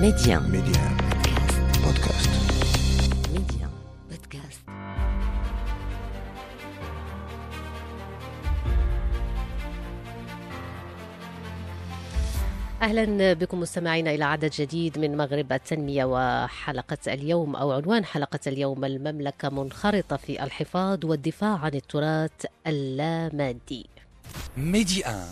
ميديان 0.00 0.42
ميديان 0.50 0.96
بودكاست 1.84 2.30
ميديان 3.32 3.70
بودكاست 4.10 4.60
أهلا 12.82 13.32
بكم 13.32 13.60
مستمعينا 13.60 14.10
إلى 14.10 14.24
عدد 14.24 14.50
جديد 14.50 14.98
من 14.98 15.16
مغرب 15.16 15.52
التنمية 15.52 16.04
وحلقة 16.04 16.98
اليوم 17.06 17.56
أو 17.56 17.72
عنوان 17.72 18.04
حلقة 18.04 18.40
اليوم 18.46 18.84
المملكة 18.84 19.48
منخرطة 19.48 20.16
في 20.16 20.44
الحفاظ 20.44 21.04
والدفاع 21.04 21.58
عن 21.58 21.74
التراث 21.74 22.46
اللامادي. 22.66 23.86
ميديان 24.56 25.28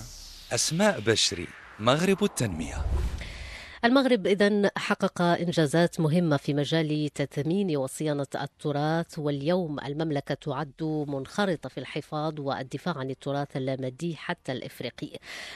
أسماء 0.52 1.00
بشري 1.00 1.48
مغرب 1.80 2.24
التنمية. 2.24 2.84
المغرب 3.84 4.26
إذا 4.26 4.70
حقق 4.76 5.22
إنجازات 5.22 6.00
مهمة 6.00 6.36
في 6.36 6.54
مجال 6.54 7.08
تثمين 7.14 7.76
وصيانة 7.76 8.26
التراث 8.42 9.18
واليوم 9.18 9.80
المملكة 9.80 10.34
تعد 10.34 11.04
منخرطة 11.08 11.68
في 11.68 11.78
الحفاظ 11.78 12.40
والدفاع 12.40 12.98
عن 12.98 13.10
التراث 13.10 13.56
اللامادي 13.56 14.16
حتى 14.16 14.52
الإفريقي. 14.52 15.10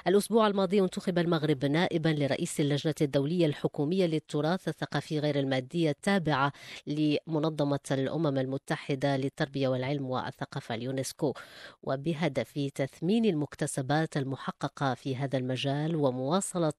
الأسبوع 0.06 0.46
الماضي 0.46 0.80
انتخب 0.80 1.18
المغرب 1.18 1.64
نائبا 1.64 2.08
لرئيس 2.08 2.60
اللجنة 2.60 2.94
الدولية 3.00 3.46
الحكومية 3.46 4.06
للتراث 4.06 4.68
الثقافي 4.68 5.18
غير 5.18 5.38
المادي 5.38 5.90
التابعة 5.90 6.52
لمنظمة 6.86 7.78
الأمم 7.90 8.38
المتحدة 8.38 9.16
للتربية 9.16 9.68
والعلم 9.68 10.10
والثقافة 10.10 10.74
اليونسكو. 10.74 11.34
وبهدف 11.82 12.70
تثمين 12.74 13.24
المكتسبات 13.24 14.16
المحققة 14.16 14.94
في 14.94 15.16
هذا 15.16 15.38
المجال 15.38 15.96
ومواصلة 15.96 16.72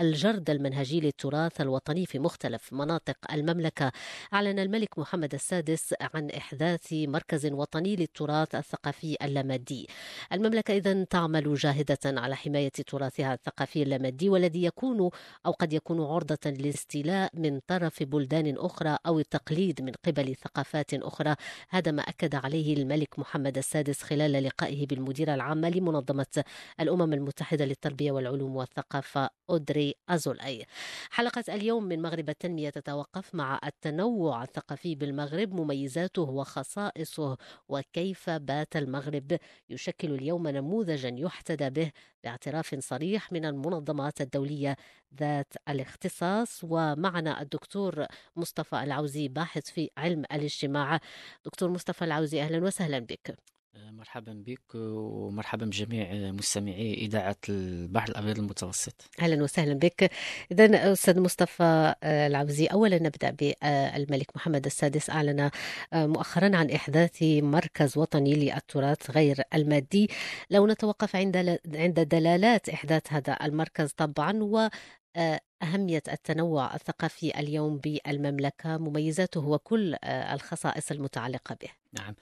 الجرد 0.00 0.50
المنهجي 0.50 0.81
للتراث 0.90 1.60
الوطني 1.60 2.06
في 2.06 2.18
مختلف 2.18 2.72
مناطق 2.72 3.16
المملكة. 3.32 3.92
أعلن 4.34 4.58
الملك 4.58 4.98
محمد 4.98 5.34
السادس 5.34 5.94
عن 6.14 6.30
إحداث 6.30 6.92
مركز 6.92 7.46
وطني 7.46 7.96
للتراث 7.96 8.54
الثقافي 8.54 9.16
اللامادي. 9.22 9.88
المملكة 10.32 10.76
إذا 10.76 11.04
تعمل 11.04 11.54
جاهدة 11.54 11.98
على 12.04 12.36
حماية 12.36 12.68
تراثها 12.68 13.34
الثقافي 13.34 13.82
اللامادي 13.82 14.28
والذي 14.28 14.64
يكون 14.64 15.10
أو 15.46 15.52
قد 15.52 15.72
يكون 15.72 16.00
عرضة 16.00 16.38
للاستيلاء 16.46 17.30
من 17.34 17.60
طرف 17.66 18.02
بلدان 18.02 18.54
أخرى 18.58 18.96
أو 19.06 19.18
التقليد 19.18 19.82
من 19.82 19.92
قبل 20.06 20.36
ثقافات 20.36 20.94
أخرى. 20.94 21.34
هذا 21.68 21.92
ما 21.92 22.02
أكد 22.02 22.34
عليه 22.34 22.76
الملك 22.76 23.18
محمد 23.18 23.58
السادس 23.58 24.02
خلال 24.02 24.32
لقائه 24.32 24.86
بالمديرة 24.86 25.34
العامة 25.34 25.68
لمنظمة 25.68 26.44
الأمم 26.80 27.12
المتحدة 27.12 27.64
للتربية 27.64 28.12
والعلوم 28.12 28.56
والثقافة 28.56 29.30
أودري 29.50 29.94
أزولاي 30.08 30.66
حلقة 31.10 31.44
اليوم 31.48 31.84
من 31.84 32.02
مغرب 32.02 32.28
التنمية 32.28 32.70
تتوقف 32.70 33.34
مع 33.34 33.60
التنوع 33.64 34.42
الثقافي 34.42 34.94
بالمغرب 34.94 35.54
مميزاته 35.54 36.22
وخصائصه 36.22 37.36
وكيف 37.68 38.30
بات 38.30 38.76
المغرب. 38.76 39.38
يشكل 39.70 40.14
اليوم 40.14 40.48
نموذجا 40.48 41.14
يحتذى 41.18 41.70
به 41.70 41.92
باعتراف 42.24 42.74
صريح 42.78 43.32
من 43.32 43.44
المنظمات 43.44 44.20
الدولية 44.20 44.76
ذات 45.20 45.52
الاختصاص. 45.68 46.60
ومعنا 46.64 47.42
الدكتور 47.42 48.06
مصطفى 48.36 48.82
العوزي 48.82 49.28
باحث 49.28 49.70
في 49.70 49.90
علم 49.98 50.24
الاجتماع. 50.32 51.00
دكتور 51.44 51.70
مصطفى 51.70 52.04
العوزي 52.04 52.42
أهلا 52.42 52.64
وسهلا 52.64 52.98
بك. 52.98 53.51
مرحبا 53.74 54.42
بك 54.46 54.74
ومرحبا 54.74 55.66
بجميع 55.66 56.32
مستمعي 56.32 56.94
إذاعة 56.94 57.36
البحر 57.48 58.08
الأبيض 58.08 58.38
المتوسط. 58.38 59.10
أهلا 59.20 59.42
وسهلا 59.42 59.74
بك. 59.74 60.10
اذا 60.52 60.92
أستاذ 60.92 61.20
مصطفى 61.20 61.94
آه، 62.02 62.26
العوزي 62.26 62.66
اولا 62.66 63.02
نبدأ 63.02 63.30
بالملك 63.30 64.36
محمد 64.36 64.66
السادس 64.66 65.10
أعلن 65.10 65.50
آه، 65.92 66.06
مؤخرا 66.06 66.56
عن 66.56 66.70
إحداث 66.70 67.22
مركز 67.22 67.98
وطني 67.98 68.34
للتراث 68.34 69.10
غير 69.10 69.42
المادي. 69.54 70.10
لو 70.50 70.66
نتوقف 70.66 71.16
عند 71.16 71.58
عند 71.74 72.00
دلالات 72.00 72.68
إحداث 72.68 73.12
هذا 73.12 73.38
المركز 73.42 73.92
طبعا 73.92 74.42
و 74.42 74.68
آه، 75.16 75.40
أهمية 75.62 76.02
التنوع 76.12 76.74
الثقافي 76.74 77.40
اليوم 77.40 77.78
بالمملكة 77.78 78.76
مميزاته 78.76 79.48
وكل 79.48 79.96
الخصائص 80.04 80.90
المتعلقة 80.90 81.56
به. 81.62 81.68
نعم. 81.92 82.14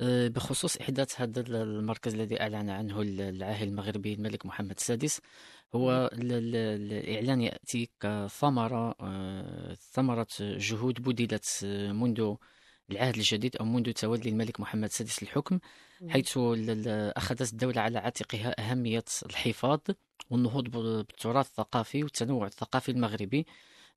بخصوص 0.00 0.76
إحداث 0.76 1.20
هذا 1.20 1.40
المركز 1.62 2.14
الذي 2.14 2.40
أعلن 2.40 2.70
عنه 2.70 3.00
العاهل 3.02 3.68
المغربي 3.68 4.14
الملك 4.14 4.46
محمد 4.46 4.70
السادس. 4.76 5.20
هو 5.74 6.10
ال- 6.12 6.32
ال- 6.32 6.92
الإعلان 6.92 7.40
يأتي 7.40 7.90
كثمرة 8.00 8.94
أه، 9.00 9.74
ثمرة 9.92 10.26
جهود 10.40 11.02
بذلت 11.02 11.60
أه، 11.64 11.92
منذ 11.92 12.34
العهد 12.90 13.16
الجديد 13.16 13.56
أو 13.56 13.64
منذ 13.64 13.92
تولي 13.92 14.28
الملك 14.30 14.60
محمد 14.60 14.84
السادس 14.84 15.22
الحكم 15.22 15.58
حيث 16.08 16.38
أخذت 17.16 17.52
الدولة 17.52 17.80
على 17.80 17.98
عاتقها 17.98 18.60
أهمية 18.70 19.04
الحفاظ 19.26 19.78
والنهوض 20.30 20.64
بالتراث 20.68 21.46
الثقافي 21.46 22.02
والتنوع 22.02 22.46
الثقافي 22.46 22.90
المغربي 22.90 23.46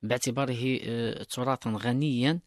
باعتباره 0.04 0.78
تراثا 1.24 1.70
غنيا 1.70 2.40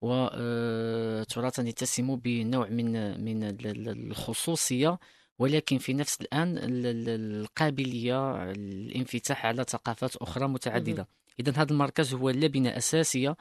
وتراثا 0.00 1.62
يتسم 1.62 2.16
بنوع 2.16 2.68
من 2.68 3.20
من 3.24 3.44
ال- 3.44 3.66
ال- 3.66 4.10
الخصوصية 4.10 4.98
ولكن 5.38 5.78
في 5.78 5.94
نفس 5.94 6.20
الآن 6.20 6.58
ال- 6.58 6.86
ال- 6.86 7.40
القابلية 7.42 8.50
الانفتاح 8.50 9.46
على 9.46 9.64
ثقافات 9.68 10.16
أخرى 10.16 10.48
متعددة. 10.48 11.08
إذا 11.40 11.52
هذا 11.62 11.72
المركز 11.72 12.14
هو 12.14 12.30
لبنة 12.30 12.76
أساسية 12.76 13.36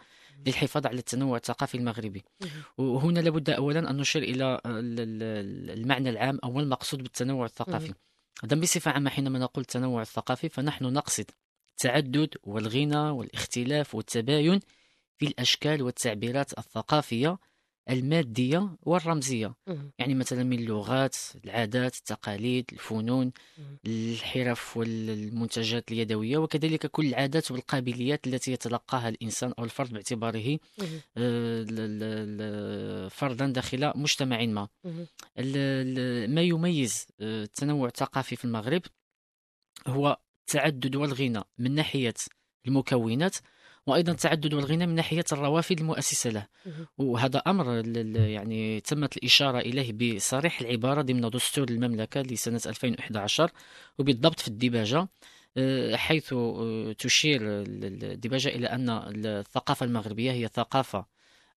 للحفاظ 0.47 0.87
على 0.87 0.97
التنوع 0.99 1.37
الثقافي 1.37 1.77
المغربي. 1.77 2.23
وهنا 2.77 3.19
لابد 3.19 3.49
أولا 3.49 3.89
أن 3.89 3.97
نشير 3.97 4.23
إلى 4.23 4.61
ال- 4.65 4.99
ال- 4.99 5.79
المعنى 5.79 6.09
العام 6.09 6.39
أو 6.43 6.59
المقصود 6.59 7.03
بالتنوع 7.03 7.45
الثقافي. 7.45 7.93
إذا 8.43 8.55
بصفة 8.59 8.91
عامة 8.91 9.09
حينما 9.09 9.39
نقول 9.39 9.61
التنوع 9.61 10.01
الثقافي 10.01 10.49
فنحن 10.49 10.85
نقصد 10.85 11.25
التعدد 11.71 12.29
والغنى 12.43 12.97
والاختلاف 13.09 13.95
والتباين 13.95 14.59
في 15.17 15.27
الأشكال 15.27 15.81
والتعبيرات 15.81 16.57
الثقافية 16.57 17.37
المادية 17.89 18.77
والرمزية. 18.81 19.55
يعني 19.99 20.15
مثلا 20.15 20.43
من 20.43 20.59
اللغات 20.59 21.15
العادات 21.45 21.95
التقاليد 21.95 22.65
الفنون 22.73 23.31
مم. 23.57 23.79
الحرف 23.85 24.77
والمنتجات 24.77 25.91
اليدوية 25.91 26.37
وكذلك 26.37 26.87
كل 26.87 27.05
العادات 27.05 27.51
والقابليات 27.51 28.27
التي 28.27 28.51
يتلقاها 28.51 29.09
الإنسان 29.09 29.53
أو 29.59 29.63
الفرد 29.63 29.93
باعتباره. 29.93 30.59
آه، 31.17 33.07
فردا 33.07 33.47
داخل 33.47 33.91
مجتمع 33.95 34.45
ما 34.45 34.67
ما 36.27 36.41
يميز 36.41 37.07
آه، 37.19 37.43
التنوع 37.43 37.87
الثقافي 37.87 38.35
في 38.35 38.45
المغرب 38.45 38.81
هو 39.87 40.17
التعدد 40.41 40.95
والغنى 40.95 41.43
من 41.57 41.75
ناحية 41.75 42.13
المكونات 42.67 43.35
وأيضا 43.87 44.11
التعدد 44.11 44.53
والغنى 44.53 44.87
من 44.87 44.95
ناحية 44.95 45.23
الروافد 45.31 45.79
المؤسسة 45.79 46.29
له. 46.29 46.47
وهذا 46.97 47.41
ل- 48.03 48.15
يعني 48.15 48.79
تمت 48.81 49.17
الإشارة 49.17 49.59
إليه 49.59 49.93
بصريح 50.15 50.61
العبارة 50.61 51.01
ضمن 51.01 51.29
دستور 51.29 51.69
المملكة 51.69 52.21
لسنة 52.21 52.61
2011 52.65 53.51
وبالضبط 53.99 54.39
في 54.39 54.47
الديباجة 54.47 55.07
آه، 55.57 55.95
حيث 55.95 56.33
آه، 56.33 56.91
تشير 56.99 57.41
ال- 57.41 57.85
ال- 57.85 58.03
الديباجة 58.11 58.49
إلى 58.49 58.67
أن 58.67 58.89
الثقافة 59.15 59.85
المغربية 59.85 60.31
هي 60.31 60.47
ثقافة 60.53 61.05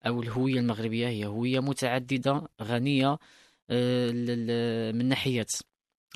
أو 0.07 0.21
الهوية 0.21 0.59
المغربية 0.59 1.07
هي 1.07 1.25
هوية 1.25 1.59
متعددة 1.59 2.47
غنية 2.61 3.17
آه، 3.69 4.11
من 4.91 5.13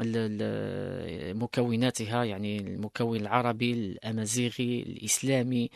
ال- 0.01 1.38
مكوناتها 1.40 2.24
يعني 2.24 2.57
المكون 2.57 3.19
العربي 3.19 3.72
الأمازيغي 3.74 4.81
الإسلامي 4.81 5.63
ال- 5.63 5.69
ال- 5.69 5.74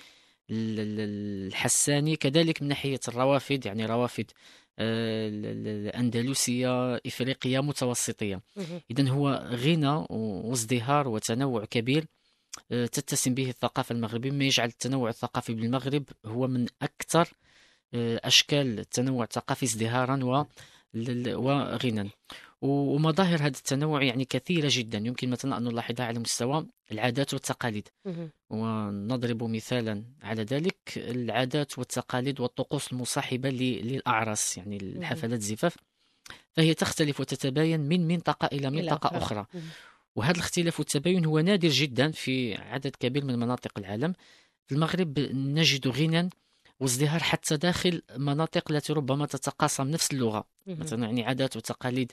الحساني 0.49 2.15
كذلك 2.15 2.61
من 2.61 2.67
ناحية 2.67 2.99
الروافد 3.07 3.65
يعني 3.65 3.85
روافد 3.85 4.31
آه، 4.79 5.27
ال- 5.29 5.45
ال- 5.45 5.87
الأندلسية 5.87 6.95
إفريقية 6.95 7.59
متوسطية. 7.59 8.41
مهم. 8.55 8.81
إذا 8.91 9.09
هو 9.09 9.49
غنى 9.51 10.05
وازدهار 10.09 11.07
وتنوع 11.07 11.65
كبير 11.65 12.05
آه، 12.71 12.85
تتسم 12.85 13.33
به 13.33 13.49
الثقافة 13.49 13.93
المغربية. 13.93 14.31
مما 14.31 14.45
يجعل 14.45 14.67
التنوع 14.67 15.09
الثقافي 15.09 15.53
بالمغرب 15.53 16.03
هو 16.25 16.47
من 16.47 16.65
أكثر 16.81 17.33
آه، 17.93 18.21
أشكال 18.23 18.79
التنوع 18.79 19.23
الثقافي 19.23 19.65
ازدهارا 19.65 20.23
وغنى 20.93 22.09
ومظاهر 22.61 23.39
هذا 23.39 23.47
التنوع 23.47 24.03
يعني 24.03 24.25
كثيرة 24.25 24.69
جدا. 24.71 24.97
يمكن 24.97 25.29
مثلا 25.29 25.57
أن 25.57 25.63
نلاحظها 25.63 26.05
على 26.05 26.19
مستوى 26.19 26.67
العادات 26.91 27.33
والتقاليد. 27.33 27.87
ونضرب 28.49 29.43
مثالا 29.43 30.03
على 30.23 30.43
ذلك 30.43 30.77
العادات 30.97 31.77
والتقاليد 31.79 32.39
والطقوس 32.39 32.91
المصاحبة 32.93 33.49
للأعراس 33.49 34.57
يعني 34.57 34.77
الحفلات 34.77 35.39
الزفاف 35.39 35.75
فهي 36.53 36.73
تختلف 36.73 37.19
وتتباين 37.19 37.79
من 37.79 38.07
منطقة 38.07 38.45
إلى 38.45 38.69
منطقة 38.69 39.17
أخرى. 39.17 39.45
وهذا 40.15 40.31
الاختلاف 40.31 40.79
والتباين 40.79 41.25
هو 41.25 41.39
نادر 41.39 41.69
جدا 41.69 42.11
في 42.11 42.55
عدد 42.55 42.95
كبير 42.99 43.25
من 43.25 43.39
مناطق 43.39 43.71
العالم. 43.77 44.13
في 44.67 44.75
المغرب 44.75 45.19
نجد 45.33 45.87
غنى 45.87 46.29
وازدهار 46.79 47.23
حتى 47.23 47.57
داخل 47.57 48.01
مناطق 48.17 48.71
التي 48.71 48.93
ربما 48.93 49.25
تتقاسم 49.25 49.87
نفس 49.87 50.11
اللغة 50.11 50.47
مهم. 50.67 50.79
مثلا 50.79 51.05
يعني 51.05 51.25
عادات 51.25 51.57
وتقاليد 51.57 52.11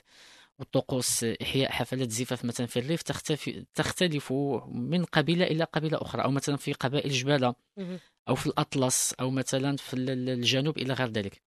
وطقوس 0.59 1.23
إحياء 1.23 1.71
حفلات 1.71 2.07
الزفاف 2.07 2.45
مثلا 2.45 2.67
في 2.67 2.79
الريف 2.79 3.01
تختفي 3.01 3.65
تختلف 3.73 4.33
من 4.71 5.03
قبيلة 5.05 5.45
إلى 5.45 5.63
قبيلة 5.63 5.97
أخرى 6.01 6.23
أو 6.23 6.31
مثلا 6.31 6.57
في 6.57 6.73
قبائل 6.73 7.11
جبالة 7.11 7.55
مهم. 7.77 7.99
أو 8.29 8.35
في 8.35 8.47
الأطلس 8.47 9.13
أو 9.13 9.29
مثلا 9.29 9.77
في 9.77 9.93
ال- 9.93 10.09
ال- 10.09 10.29
الجنوب 10.29 10.77
إلى 10.77 10.93
غير 10.93 11.07
ذلك 11.07 11.41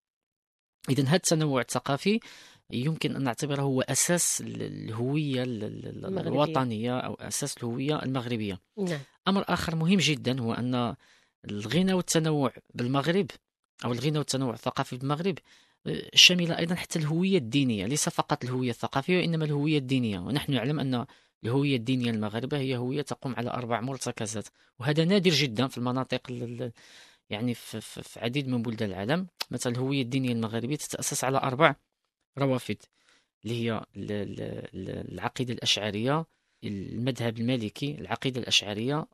إذا 0.89 1.03
هذا 1.05 1.17
التنوع 1.17 1.61
الثقافي 1.61 2.21
يمكن 2.71 3.17
أن 3.17 3.23
نعتبره 3.23 3.63
هو 3.63 3.81
أساس 3.81 4.41
ال- 4.41 4.63
الهوية 4.63 5.43
ال- 5.43 5.65
ال- 5.65 6.05
المغربية. 6.07 6.29
الوطنية 6.31 6.99
أو 6.99 7.15
أساس 7.15 7.57
الهوية 7.57 8.03
المغربية 8.03 8.61
نعم 8.79 9.01
أمر 9.29 9.45
آخر 9.49 9.77
مهم 9.77 9.99
جدا 9.99 10.41
هو 10.41 10.53
أن 10.53 10.95
الغنى 11.51 11.93
والتنوع 11.93 12.53
بالمغرب 12.75 13.27
أو 13.85 13.93
الغنى 13.93 14.19
والتنوع 14.19 14.55
الثقافي 14.55 14.97
بالمغرب 14.97 15.39
آه، 15.87 16.11
شامل 16.15 16.53
أيضا 16.53 16.75
حتى 16.75 16.99
الهوية 16.99 17.39
الدينية 17.39 17.87
ليس 17.87 18.09
فقط 18.09 18.45
الهوية 18.45 18.71
الثقافية 18.71 19.19
وإنما 19.19 19.45
الهوية 19.45 19.79
الدينية. 19.79 20.19
ونحن 20.19 20.53
نعلم 20.53 20.81
أن 20.81 21.07
الهوية 21.45 21.77
الدينية 21.77 22.11
المغربة 22.11 22.59
هي 22.59 22.77
هوية 22.77 23.03
تقوم 23.03 23.35
على 23.37 23.51
أربع 23.51 23.81
مرتكزات 23.81 24.49
وهذا 24.79 25.05
نادر 25.05 25.31
جدا 25.31 25.67
في 25.69 25.79
المناطق 25.79 26.21
ال- 26.31 26.43
ال- 26.63 26.73
يعني 27.31 27.55
في, 27.55 27.81
في, 27.81 28.21
عديد 28.21 28.49
من 28.49 28.63
بلدان 28.63 28.89
العالم. 28.91 29.27
مثلا 29.51 29.73
الهوية 29.73 30.03
الدينية 30.03 30.33
المغربية 30.33 30.77
تتأسس 30.77 31.25
على 31.25 31.39
أربع 31.39 31.75
روافد 32.39 32.77
اللي 33.45 33.55
هي 33.65 33.73
ال- 33.97 34.13
ال- 34.13 34.41
ال- 34.75 35.13
العقيدة 35.13 35.55
الأشعرية 35.55 36.27
المذهب 36.65 37.39
المالكي 37.39 37.95
العقيدة 38.01 38.41
الأشعرية 38.41 39.07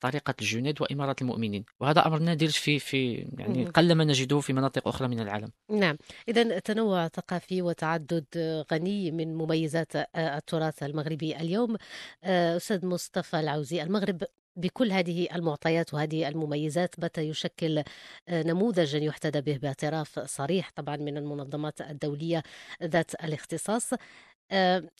طريقة 0.00 0.34
الجنيد 0.40 0.82
وإمارة 0.82 1.16
المؤمنين. 1.22 1.64
وهذا 1.80 2.06
أمر 2.06 2.18
نادر 2.18 2.48
في 2.48 2.78
في 2.78 3.12
يعني. 3.38 3.64
قلما 3.64 4.04
نجده 4.04 4.40
في 4.40 4.52
مناطق 4.52 4.88
أخرى 4.88 5.08
من 5.08 5.20
العالم. 5.20 5.48
نعم. 5.70 5.96
إذا 6.28 6.58
تنوع 6.58 7.08
ثقافي 7.08 7.62
وتعدد 7.62 8.24
غني 8.72 9.10
من 9.10 9.34
مميزات 9.34 9.92
التراث 10.16 10.82
المغربي 10.82 11.36
اليوم. 11.36 11.76
آه، 12.24 12.56
أستاذ 12.56 12.86
مصطفى 12.86 13.40
العوزي 13.40 13.82
المغرب 13.82 14.22
بكل 14.56 14.92
هذه 14.92 15.28
المعطيات 15.34 15.94
وهذه 15.94 16.28
المميزات 16.28 17.00
بات 17.00 17.18
يشكل 17.18 17.82
آه، 18.28 18.42
نموذجا 18.42 18.98
يحتذى 18.98 19.40
به 19.40 19.56
باعتراف 19.56 20.18
صريح 20.18 20.70
طبعا 20.76 20.96
من 20.96 21.16
المنظمات 21.16 21.80
الدولية 21.80 22.42
ذات 22.82 23.14
الاختصاص؟ 23.14 23.90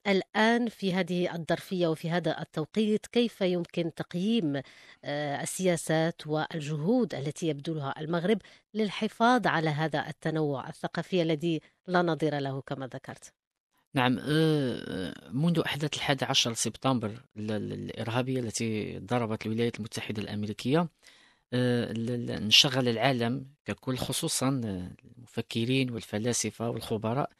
الآن 0.06 0.69
في 0.69 0.94
هذه 0.94 1.34
الظرفية 1.34 1.87
وفي 1.87 2.10
هذا 2.10 2.40
التوقيت 2.43 3.06
كيف 3.06 3.40
يمكن 3.40 3.94
تقييم 3.94 4.62
آه، 5.04 5.43
السياسات 5.43 6.26
والجهود 6.26 7.14
التي 7.14 7.49
يبذلها 7.49 7.94
المغرب 8.00 8.38
للحفاظ 8.75 9.46
على 9.46 9.70
هذا 9.70 10.08
التنوع 10.08 10.69
الثقافي 10.69 11.22
الذي 11.22 11.60
لا 11.87 12.02
نظير 12.02 12.38
له 12.38 12.60
كما 12.60 12.87
ذكرت؟ 12.87 13.32
نعم 13.94 14.19
آه، 14.19 15.14
منذ 15.32 15.62
أحداث 15.66 15.94
الحادي 15.94 16.25
عشر 16.25 16.52
سبتمبر 16.52 17.08
ال- 17.37 17.50
ال- 17.52 17.72
الإرهابية 17.72 18.40
التي 18.40 18.98
ضربت 18.98 19.46
الولايات 19.46 19.76
المتحدة 19.78 20.22
الأمريكية 20.22 20.88
آه، 21.55 21.90
ال- 21.93 22.10
ال- 22.10 22.31
انشغل 22.31 22.88
العالم 22.88 23.46
ككل 23.64 23.96
خصوصا 23.96 24.60
آه، 24.64 24.90
المفكرين 25.16 25.90
والفلاسفة 25.90 26.70
والخبراء 26.70 27.31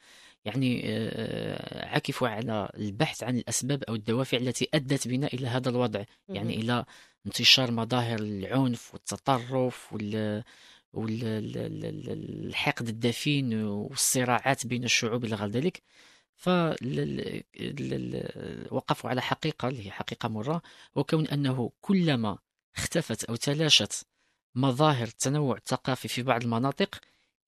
يعني 0.45 0.81
آه، 0.85 1.85
عكفوا 1.95 2.27
على 2.27 2.69
البحث 2.77 3.23
عن 3.23 3.37
الأسباب 3.37 3.83
أو 3.83 3.95
الدوافع 3.95 4.37
التي 4.37 4.69
أدت 4.73 5.07
بنا 5.07 5.27
إلى 5.27 5.47
هذا 5.47 5.69
الوضع. 5.69 6.03
يعني 6.29 6.55
إلى 6.55 6.85
انتشار 7.25 7.71
مظاهر 7.71 8.19
العنف 8.19 8.93
والتطرف 8.93 9.93
وال 9.93 10.43
والحقد 10.93 12.87
الدفين 12.87 13.63
والصراعات 13.63 14.67
بين 14.67 14.83
الشعوب 14.83 15.25
إلى 15.25 15.35
غير 15.35 15.49
ذلك. 15.49 15.81
فوقفوا 16.35 17.89
على 19.09 19.21
حقيقة 19.21 19.67
اللي 19.67 19.85
هي 19.85 19.91
حقيقة 19.91 20.29
مرة 20.29 20.61
وكون 20.95 21.27
أنه 21.27 21.71
كلما 21.81 22.37
اختفت 22.77 23.23
أو 23.23 23.35
تلاشت 23.35 24.05
مظاهر 24.55 25.07
التنوع 25.07 25.57
الثقافي 25.57 26.07
في 26.07 26.23
بعض 26.23 26.43
المناطق 26.43 26.99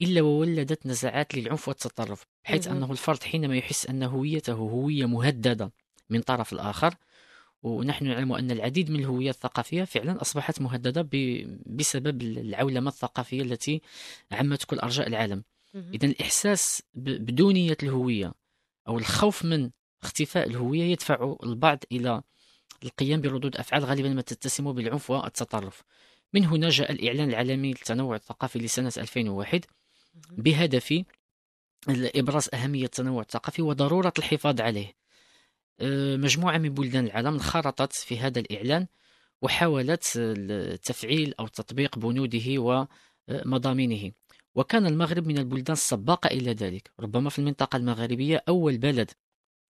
إلا 0.01 0.21
وولدت 0.21 0.85
نزعات 0.85 1.35
للعنف 1.35 1.67
والتطرف 1.67 2.25
بحيث 2.43 2.67
مهم. 2.67 2.77
أنه 2.77 2.91
الفرد 2.91 3.23
حينما 3.23 3.57
يحس 3.57 3.85
أن 3.87 4.03
هويته 4.03 4.53
هوية 4.53 5.05
مهددة 5.05 5.71
من 6.09 6.21
طرف 6.21 6.53
الآخر 6.53 6.95
ونحن 7.63 8.05
نعلم 8.05 8.31
أن 8.33 8.51
العديد 8.51 8.91
من 8.91 8.99
الهويات 8.99 9.35
الثقافية 9.35 9.83
فعلا 9.83 10.21
أصبحت 10.21 10.61
مهددة 10.61 11.01
ب- 11.11 11.59
بسبب 11.65 12.21
العولمة 12.21 12.89
الثقافية 12.89 13.41
التي 13.41 13.81
عمت 14.31 14.63
كل 14.63 14.79
أرجاء 14.79 15.07
العالم. 15.07 15.43
إذا 15.93 16.05
الإحساس 16.07 16.81
ب- 16.93 17.25
بدونية 17.25 17.77
الهوية 17.83 18.33
أو 18.87 18.97
الخوف 18.97 19.45
من 19.45 19.69
اختفاء 20.03 20.47
الهوية 20.47 20.83
يدفع 20.83 21.35
البعض 21.43 21.83
إلى 21.91 22.21
القيام 22.83 23.21
بردود 23.21 23.55
أفعال 23.57 23.85
غالبا 23.85 24.09
ما 24.09 24.21
تتسم 24.21 24.71
بالعنف 24.73 25.09
والتطرف 25.09 25.83
من 26.33 26.45
هنا 26.45 26.69
جاء 26.69 26.91
الإعلان 26.91 27.29
العالمي 27.29 27.67
للتنوع 27.69 28.15
الثقافي 28.15 28.59
لسنة 28.59 28.91
2001 28.97 29.65
بهدف 30.31 31.03
إبراز 31.89 32.49
أهمية 32.53 32.85
التنوع 32.85 33.21
الثقافي 33.21 33.61
وضرورة 33.61 34.13
الحفاظ 34.19 34.61
عليه. 34.61 34.93
أه، 35.79 36.15
مجموعة 36.15 36.57
من 36.57 36.69
بلدان 36.69 37.05
العالم 37.05 37.33
انخرطت 37.33 37.93
في 37.93 38.19
هذا 38.19 38.39
الإعلان 38.39 38.87
وحاولت 39.41 40.03
تفعيل 40.83 41.33
أو 41.39 41.47
تطبيق 41.47 41.99
بنوده 41.99 42.43
ومضامينه. 43.27 44.11
وكان 44.55 44.85
المغرب 44.85 45.27
من 45.27 45.37
البلدان 45.37 45.73
السباقة 45.73 46.27
إلى 46.27 46.51
ذلك. 46.53 46.91
ربما 46.99 47.29
في 47.29 47.39
المنطقة 47.39 47.77
المغربية 47.77 48.43
أول 48.47 48.77
بلد 48.77 49.11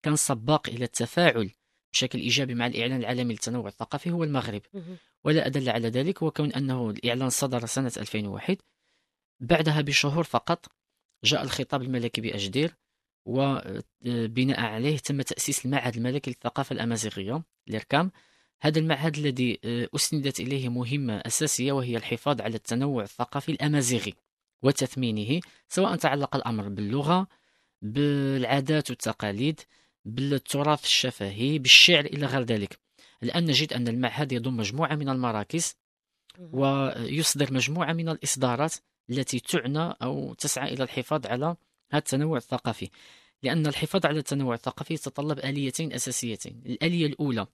كان 0.02 0.16
سباق 0.16 0.68
إلى 0.68 0.84
التفاعل 0.84 1.50
بشكل 1.92 2.18
إيجابي 2.18 2.54
مع 2.54 2.66
الإعلان 2.66 3.00
العالمي 3.00 3.32
للتنوع 3.32 3.68
الثقافي 3.68 4.10
هو 4.10 4.24
المغرب. 4.24 4.62
ولا 5.24 5.46
أدل 5.46 5.68
على 5.68 5.88
ذلك 5.88 6.22
وكون 6.22 6.52
أنه 6.52 6.90
الإعلان 6.90 7.30
صدر 7.30 7.66
سنة 7.66 7.92
2001 7.96 8.56
بعدها 9.44 9.80
بشهور 9.80 10.24
فقط 10.24 10.66
جاء 11.24 11.42
الخطاب 11.42 11.82
الملكي 11.82 12.20
بأجدير 12.20 12.74
وبناء 13.26 14.60
عليه 14.60 14.98
تم 14.98 15.22
تأسيس 15.22 15.66
المعهد 15.66 15.96
الملكي 15.96 16.30
للثقافة 16.30 16.72
الأمازيغية 16.72 17.42
الإركام 17.68 18.10
هذا 18.62 18.78
المعهد 18.78 19.16
الذي 19.16 19.60
آه، 19.64 19.88
أسندت 19.94 20.40
إليه 20.40 20.68
مهمة 20.68 21.16
أساسية 21.16 21.72
وهي 21.72 21.96
الحفاظ 21.96 22.40
على 22.40 22.54
التنوع 22.54 23.02
الثقافي 23.02 23.52
الأمازيغي 23.52 24.14
وتثمينه 24.62 25.40
سواء 25.68 25.96
تعلق 25.96 26.36
الأمر 26.36 26.68
باللغة 26.68 27.26
بالعادات 27.82 28.90
والتقاليد 28.90 29.60
بالتراث 30.04 30.84
الشفهي 30.84 31.58
بالشعر 31.58 32.04
إلى 32.04 32.26
غير 32.26 32.42
ذلك 32.42 32.78
الآن 33.22 33.44
نجد 33.44 33.72
أن 33.72 33.88
المعهد 33.88 34.32
يضم 34.32 34.56
مجموعة 34.56 34.94
من 34.94 35.08
المراكز. 35.08 35.76
ويصدر 36.38 37.52
مجموعة 37.52 37.92
من 37.92 38.08
الإصدارات 38.08 38.74
التي 39.10 39.40
تعنى 39.40 39.94
أو 40.02 40.34
تسعى 40.34 40.74
إلى 40.74 40.84
الحفاظ 40.84 41.26
على 41.26 41.46
هذا 41.90 41.98
التنوع 41.98 42.36
الثقافي. 42.36 42.90
لأن 43.42 43.66
الحفاظ 43.66 44.06
على 44.06 44.18
التنوع 44.18 44.54
الثقافي 44.54 44.94
يتطلب 44.94 45.38
آليتين 45.38 45.92
أساسيتين. 45.92 46.62
الآلية 46.66 47.06
الأولى 47.06 47.46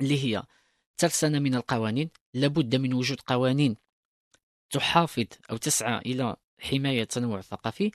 اللي 0.00 0.24
هي 0.24 0.42
ترسانة 0.96 1.38
من 1.38 1.54
القوانين. 1.54 2.10
لابد 2.34 2.76
من 2.76 2.94
وجود 2.94 3.20
قوانين 3.20 3.76
تحافظ 4.70 5.26
أو 5.50 5.56
تسعى 5.56 5.98
إلى 5.98 6.36
حماية 6.60 7.02
التنوع 7.02 7.38
الثقافي. 7.38 7.90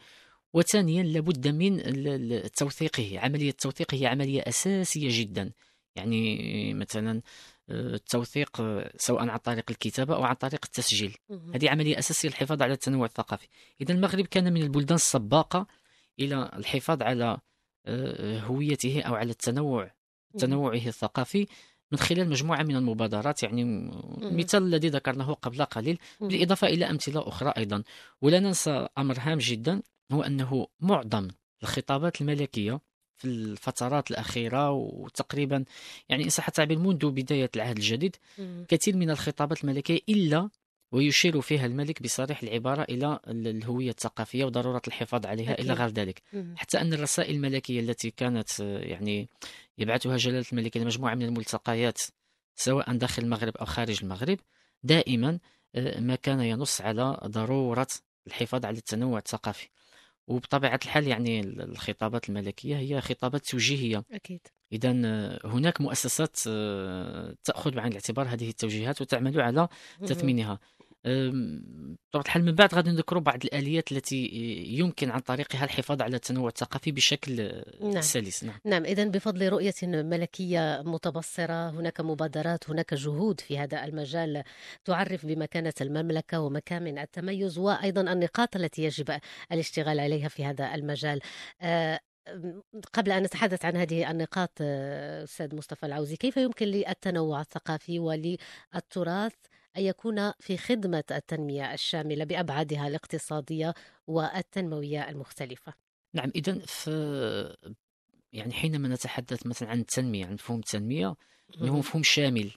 وثانيا 0.54 1.04
لابد 1.04 1.48
من 1.48 1.82
توثيقه. 2.52 3.20
عملية 3.20 3.50
التوثيق 3.50 3.94
هي 3.94 4.08
عملية 4.08 4.42
أساسية 4.42 5.22
جدا. 5.22 5.52
يعني 5.96 6.74
مثلا 6.74 7.22
التوثيق 7.70 8.62
سواء 8.98 9.30
عن 9.30 9.38
طريق 9.38 9.64
الكتابة 9.70 10.16
أو 10.16 10.24
عن 10.24 10.36
طريق 10.36 10.60
التسجيل. 10.66 11.18
هذه 11.56 11.70
عملية 11.70 12.00
أساسية 12.00 12.30
للحفاظ 12.30 12.62
على 12.62 12.74
التنوع 12.74 13.06
الثقافي. 13.06 13.48
إذا 13.82 13.94
المغرب 13.94 14.26
كان 14.26 14.54
من 14.54 14.62
البلدان 14.62 14.96
السباقة 14.96 15.68
إلى 16.20 16.52
الحفاظ 16.54 17.02
على 17.02 17.38
آه، 17.86 18.40
هويته 18.40 19.02
أو 19.02 19.16
على 19.16 19.32
التنوع 19.32 19.92
تنوعه 20.38 20.88
الثقافي 20.88 21.48
من 21.92 21.98
خلال 21.98 22.30
مجموعة 22.30 22.64
من 22.64 22.76
المبادرات. 22.76 23.44
يعني 23.44 23.62
المثال 24.22 24.64
الذي 24.64 24.90
ذكرناه 24.90 25.34
قبل 25.34 25.66
قليل 25.66 25.98
مهم. 26.22 26.30
بالإضافة 26.30 26.68
إلى 26.68 26.90
أمثلة 26.90 27.28
أخرى 27.28 27.54
أيضا. 27.58 27.84
ولا 28.22 28.40
ننسى 28.40 28.88
أمر 28.98 29.16
هام 29.20 29.38
جدا 29.38 29.82
هو 30.12 30.24
أنه 30.24 30.68
معظم 30.80 31.28
الخطابات 31.64 32.22
الملكية 32.22 32.80
في 33.18 33.26
الفترات 33.28 34.12
الأخيرة 34.12 34.72
وتقريبا 34.72 35.66
يعني 36.10 36.24
إن 36.24 36.30
صح 36.30 36.48
التعبير 36.48 36.80
منذ 36.80 37.10
بداية 37.12 37.50
العهد 37.56 37.78
الجديد. 37.78 38.16
كثير 38.68 38.96
من 38.98 39.10
الخطابات 39.10 39.64
الملكية 39.64 40.00
إلا 40.10 40.50
ويشير 40.92 41.42
فيها 41.42 41.66
الملك 41.66 42.04
بصريح 42.04 42.44
العبارة 42.44 42.82
إلى 42.84 43.20
ال- 43.28 43.48
الهوية 43.48 43.90
الثقافية 43.90 44.46
وضرورة 44.46 44.82
الحفاظ 44.88 45.26
عليها 45.26 45.54
إلى 45.54 45.62
أكيد. 45.74 45.82
غير 45.82 45.88
ذلك. 45.90 46.22
حتى 46.56 46.82
أن 46.82 46.94
الرسائل 46.94 47.36
الملكية 47.36 47.80
التي 47.80 48.12
كانت 48.12 48.60
يعني 48.60 49.30
يبعثها 49.78 50.18
جلالة 50.18 50.46
الملك 50.52 50.78
إلى 50.78 50.86
مجموعة 50.86 51.16
من 51.16 51.26
الملتقيات 51.26 52.02
سواء 52.56 52.94
داخل 52.98 53.24
المغرب 53.24 53.58
أو 53.58 53.66
خارج 53.66 54.00
المغرب 54.04 54.40
دائما 54.84 55.40
آه، 55.76 56.00
ما 56.00 56.16
كان 56.16 56.40
ينص 56.40 56.82
على 56.82 57.20
ضرورة 57.26 57.88
الحفاظ 58.28 58.66
على 58.66 58.78
التنوع 58.78 59.18
الثقافي 59.20 59.68
وبطبيعة 60.28 60.80
الحال 60.84 61.08
يعني 61.08 61.40
الخطابات 61.42 62.30
الملكية 62.30 62.78
هي 62.78 63.02
خطابات 63.02 63.46
توجيهية. 63.46 64.04
أكيد. 64.12 64.48
إذا 64.72 64.92
هناك 65.46 65.82
مؤسسات 65.82 66.40
آه، 66.48 67.36
تأخذ 67.44 67.72
بعين 67.72 67.88
الاعتبار 67.88 68.28
هذه 68.28 68.50
التوجيهات 68.50 69.02
وتعمل 69.02 69.42
على 69.42 69.68
تثمينها. 70.06 70.60
بطبيعة 71.06 72.26
الحال 72.26 72.46
من 72.46 72.52
بعد 72.52 72.76
غادي 72.76 72.90
نذكروا 72.90 73.22
بعض 73.22 73.44
الآليات 73.46 73.92
التي 73.92 74.30
يمكن 74.68 75.12
عن 75.12 75.20
طريقها 75.20 75.64
الحفاظ 75.64 76.02
على 76.02 76.16
التنوع 76.16 76.48
الثقافي 76.48 76.92
بشكل 76.92 77.64
نعم. 77.82 78.02
سلس. 78.02 78.44
نعم. 78.44 78.60
نعم 78.66 78.86
إذا 78.86 79.04
بفضل 79.04 79.50
رؤية 79.50 79.74
ملكية 79.84 80.84
متبصرة 80.86 81.70
هناك 81.70 82.02
مبادرات 82.02 82.70
هناك 82.70 82.94
جهود 82.94 83.40
في 83.40 83.60
هذا 83.60 83.86
المجال 83.86 84.44
تعرف 84.86 85.26
بمكانة 85.26 85.74
المملكة 85.82 86.40
ومكامن 86.40 87.00
التميز 87.00 87.58
وأيضا 87.58 88.02
النقاط 88.02 88.56
التي 88.56 88.84
يجب 88.84 89.20
الاشتغال 89.52 90.00
عليها 90.00 90.28
في 90.28 90.46
هذا 90.46 90.76
المجال. 90.76 91.20
آه، 91.62 92.00
قبل 92.94 93.12
أن 93.12 93.24
نتحدث 93.24 93.66
عن 93.66 93.76
هذه 93.76 94.12
النقاط 94.12 94.52
أستاذ 94.62 95.56
مصطفى 95.56 95.86
العوزي 95.86 96.16
كيف 96.16 96.38
يمكن 96.38 96.66
للتنوع 96.66 97.42
الثقافي 97.42 98.00
وللتراث 98.00 99.36
أن 99.78 99.84
يكون 99.84 100.32
في 100.40 100.58
خدمة 100.58 101.04
التنمية 101.12 101.74
الشاملة 101.74 102.26
بأبعادها 102.26 102.88
الاقتصادية 102.88 103.74
والتنموية 104.08 105.10
المختلفة. 105.10 105.74
نعم 106.14 106.32
إذا 106.36 106.60
في 106.60 107.56
يعني 108.34 108.54
حينما 108.54 108.88
نتحدث 108.88 109.48
مثلا 109.48 109.70
عن 109.70 109.80
التنمية 109.80 110.26
عن 110.26 110.34
مفهوم 110.34 110.60
التنمية 110.60 111.16
هو 111.58 111.78
مفهوم 111.78 112.04
شامل 112.04 112.52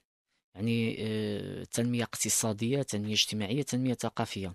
يعني 0.54 0.96
آه، 1.00 1.64
تنمية 1.64 2.02
اقتصادية 2.02 2.82
تنمية 2.82 3.12
اجتماعية 3.12 3.62
تنمية 3.62 3.94
ثقافية. 3.94 4.54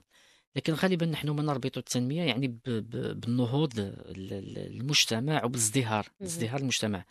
لكن 0.56 0.74
غالبا 0.74 1.06
نحن 1.06 1.30
ما 1.30 1.44
نربط 1.44 1.78
التنمية 1.78 2.24
يعني 2.24 2.60
بالنهوض 2.66 3.74
المجتمع 3.78 5.44
وبازدهار 5.46 6.08
ازدهار 6.22 6.60
المجتمع. 6.60 7.06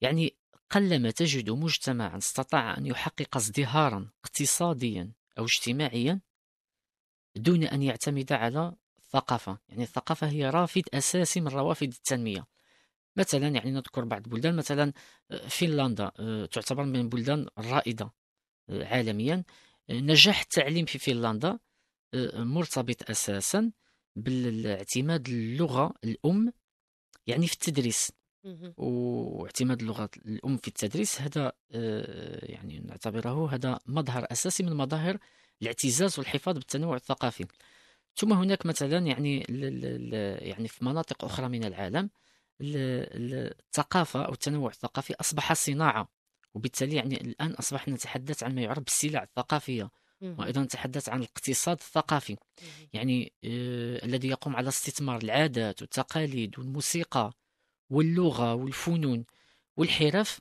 يعني 0.00 0.34
قلما 0.70 1.10
تجد 1.10 1.50
مجتمعا 1.50 2.18
استطاع 2.18 2.78
أن 2.78 2.86
يحقق 2.86 3.36
ازدهارا 3.36 4.10
اقتصاديا 4.24 5.12
أو 5.38 5.44
اجتماعيا 5.44 6.20
دون 7.36 7.64
أن 7.64 7.82
يعتمد 7.82 8.32
على 8.32 8.74
الثقافة 8.98 9.58
يعني 9.68 9.82
الثقافة 9.82 10.28
هي 10.28 10.50
رافد 10.50 10.82
أساسي 10.94 11.40
من 11.40 11.48
روافد 11.48 11.92
التنمية. 11.92 12.46
مثلا 13.16 13.48
يعني 13.48 13.70
نذكر 13.70 14.04
بعض 14.04 14.24
البلدان 14.26 14.56
مثلا 14.56 14.92
آه، 15.30 15.48
فنلندا 15.48 16.12
آه، 16.18 16.46
تعتبر 16.46 16.84
من 16.84 16.96
البلدان 17.00 17.46
الرائدة 17.58 18.10
آه، 18.70 18.84
عالميا. 18.84 19.44
نجاح 19.90 20.40
التعليم 20.40 20.84
في 20.86 20.98
فنلندا 20.98 21.58
مرتبط 22.34 23.10
أساسا 23.10 23.72
بالاعتماد 24.16 25.28
اللغة 25.28 25.94
الأم 26.04 26.52
يعني 27.26 27.46
في 27.46 27.52
التدريس. 27.52 28.12
واعتماد 28.76 29.80
اللغة 29.80 30.10
الأم 30.26 30.56
في 30.56 30.68
التدريس 30.68 31.20
هذا 31.20 31.52
آه، 31.72 32.46
يعني 32.46 32.78
نعتبره 32.78 33.54
هذا 33.54 33.78
مظهر 33.86 34.26
أساسي 34.32 34.62
من 34.62 34.76
مظاهر 34.76 35.18
الاعتزاز 35.62 36.18
والحفاظ 36.18 36.54
بالتنوع 36.54 36.96
الثقافي. 36.96 37.46
ثم 38.16 38.32
هناك 38.32 38.66
مثلا 38.66 38.98
يعني 38.98 39.44
يعني 40.42 40.68
في 40.68 40.84
مناطق 40.84 41.24
أخرى 41.24 41.48
من 41.48 41.64
العالم 41.64 42.10
الثقافة 42.60 44.24
أو 44.24 44.32
التنوع 44.32 44.70
الثقافي 44.70 45.14
أصبح 45.20 45.52
صناعة. 45.52 46.08
وبالتالي 46.54 46.96
يعني 46.96 47.20
الآن 47.20 47.50
أصبحنا 47.50 47.94
نتحدث 47.94 48.42
عن 48.42 48.54
ما 48.54 48.62
يعرف 48.62 48.78
بالسلع 48.78 49.22
الثقافية 49.22 49.90
وأيضا 50.38 50.62
نتحدث 50.62 51.08
عن 51.08 51.20
الاقتصاد 51.20 51.76
الثقافي. 51.76 52.36
يعني 52.92 53.32
آه 53.44 54.04
الذي 54.04 54.28
يقوم 54.28 54.56
على 54.56 54.68
استثمار 54.68 55.22
العادات 55.22 55.82
والتقاليد 55.82 56.58
والموسيقى. 56.58 57.32
واللغة 57.90 58.54
والفنون 58.54 59.24
والحرف 59.76 60.40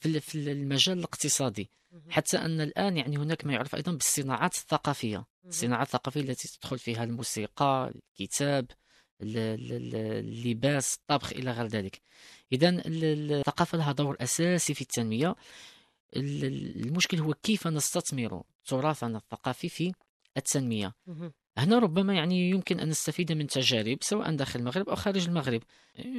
في 0.00 0.34
المجال 0.34 0.98
الاقتصادي. 0.98 1.70
حتى 2.10 2.38
أن 2.38 2.60
الآن 2.60 2.96
يعني 2.96 3.16
هناك 3.16 3.44
ما 3.44 3.52
يعرف 3.52 3.74
أيضا 3.74 3.92
بالصناعات 3.92 4.54
الثقافية. 4.54 5.24
الصناعات 5.46 5.86
الثقافية 5.86 6.20
التي 6.20 6.48
تدخل 6.48 6.78
فيها 6.78 7.04
الموسيقى 7.04 7.92
الكتاب 7.94 8.66
اللباس 9.20 10.94
الطبخ 10.94 11.32
إلى 11.32 11.50
غير 11.50 11.66
ذلك. 11.66 12.00
إذا 12.52 12.82
الثقافة 12.86 13.78
لها 13.78 13.92
دور 13.92 14.16
أساسي 14.20 14.74
في 14.74 14.80
التنمية. 14.80 15.34
المشكل 16.16 17.20
هو 17.20 17.34
كيف 17.34 17.66
نستثمر 17.66 18.42
تراثنا 18.64 19.18
الثقافي 19.18 19.68
في 19.68 19.92
التنمية. 20.36 20.94
هنا 21.58 21.78
ربما 21.78 22.14
يعني 22.14 22.50
يمكن 22.50 22.80
أن 22.80 22.88
نستفيد 22.88 23.32
من 23.32 23.46
تجارب 23.46 23.98
سواء 24.00 24.36
داخل 24.36 24.60
المغرب 24.60 24.88
أو 24.88 24.94
خارج 24.94 25.28
المغرب. 25.28 25.62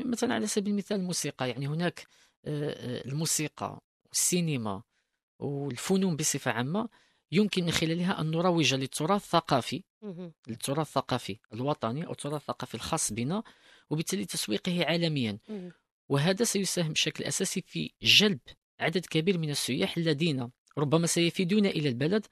مثلا 0.05 0.33
على 0.33 0.47
سبيل 0.47 0.73
المثال 0.73 0.97
الموسيقى 0.97 1.49
يعني 1.49 1.67
هناك 1.67 2.07
آه، 2.45 2.69
آه، 2.69 3.07
الموسيقى 3.07 3.81
والسينما 4.05 4.83
والفنون 5.39 6.15
بصفة 6.15 6.51
عامة 6.51 6.89
يمكن 7.31 7.63
من 7.63 7.71
خلالها 7.71 8.21
أن 8.21 8.31
نروج 8.31 8.73
للتراث 8.73 9.23
الثقافي 9.23 9.83
للتراث 10.47 10.87
الثقافي 10.87 11.39
الوطني 11.53 12.05
أو 12.05 12.11
التراث 12.11 12.41
الثقافي 12.41 12.75
الخاص 12.75 13.13
بنا 13.13 13.43
وبالتالي 13.89 14.25
تسويقه 14.25 14.85
عالميا. 14.85 15.37
وهذا 16.09 16.43
سيساهم 16.43 16.91
بشكل 16.93 17.23
أساسي 17.23 17.63
في 17.67 17.91
جلب 18.01 18.39
عدد 18.79 19.05
كبير 19.05 19.37
من 19.37 19.49
السياح 19.49 19.97
الذين 19.97 20.51
ربما 20.77 21.07
سيفيدون 21.07 21.65
إلى 21.65 21.89
البلد 21.89 22.25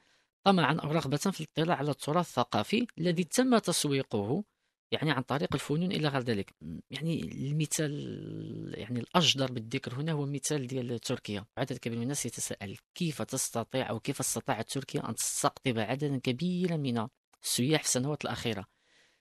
طمعا 0.44 0.80
أو 0.80 0.92
رغبة 0.92 1.18
في 1.18 1.42
الاطلاع 1.42 1.78
على 1.78 1.92
التراث 1.92 2.28
الثقافي 2.28 2.88
الذي 2.98 3.24
تم 3.24 3.58
تسويقه 3.58 4.44
يعني 4.92 5.12
عن 5.12 5.22
طريق 5.22 5.50
الفنون 5.54 5.92
إلى 5.92 6.08
غير 6.08 6.22
ذلك. 6.22 6.56
يعني 6.92 7.22
المثال 7.22 8.74
يعني 8.78 9.00
الأجدر 9.00 9.52
بالذكر 9.52 9.94
هنا 9.94 10.12
هو 10.12 10.26
مثال 10.26 10.68
ديال 10.68 11.00
تركيا. 11.00 11.46
عدد 11.58 11.78
كبير 11.78 11.98
من 11.98 12.04
الناس 12.04 12.26
يتساءل 12.26 12.78
كيف 12.96 13.22
تستطيع 13.22 13.90
أو 13.90 14.00
كيف 14.00 14.20
استطاعت 14.20 14.70
تركيا 14.72 15.10
أن 15.10 15.16
تستقطب 15.16 15.80
عددا 15.80 16.18
كبيرا 16.18 16.78
من 16.78 17.08
السياح 17.44 17.82
في 17.82 17.88
السنوات 17.88 18.26
الأخيرة. 18.26 18.66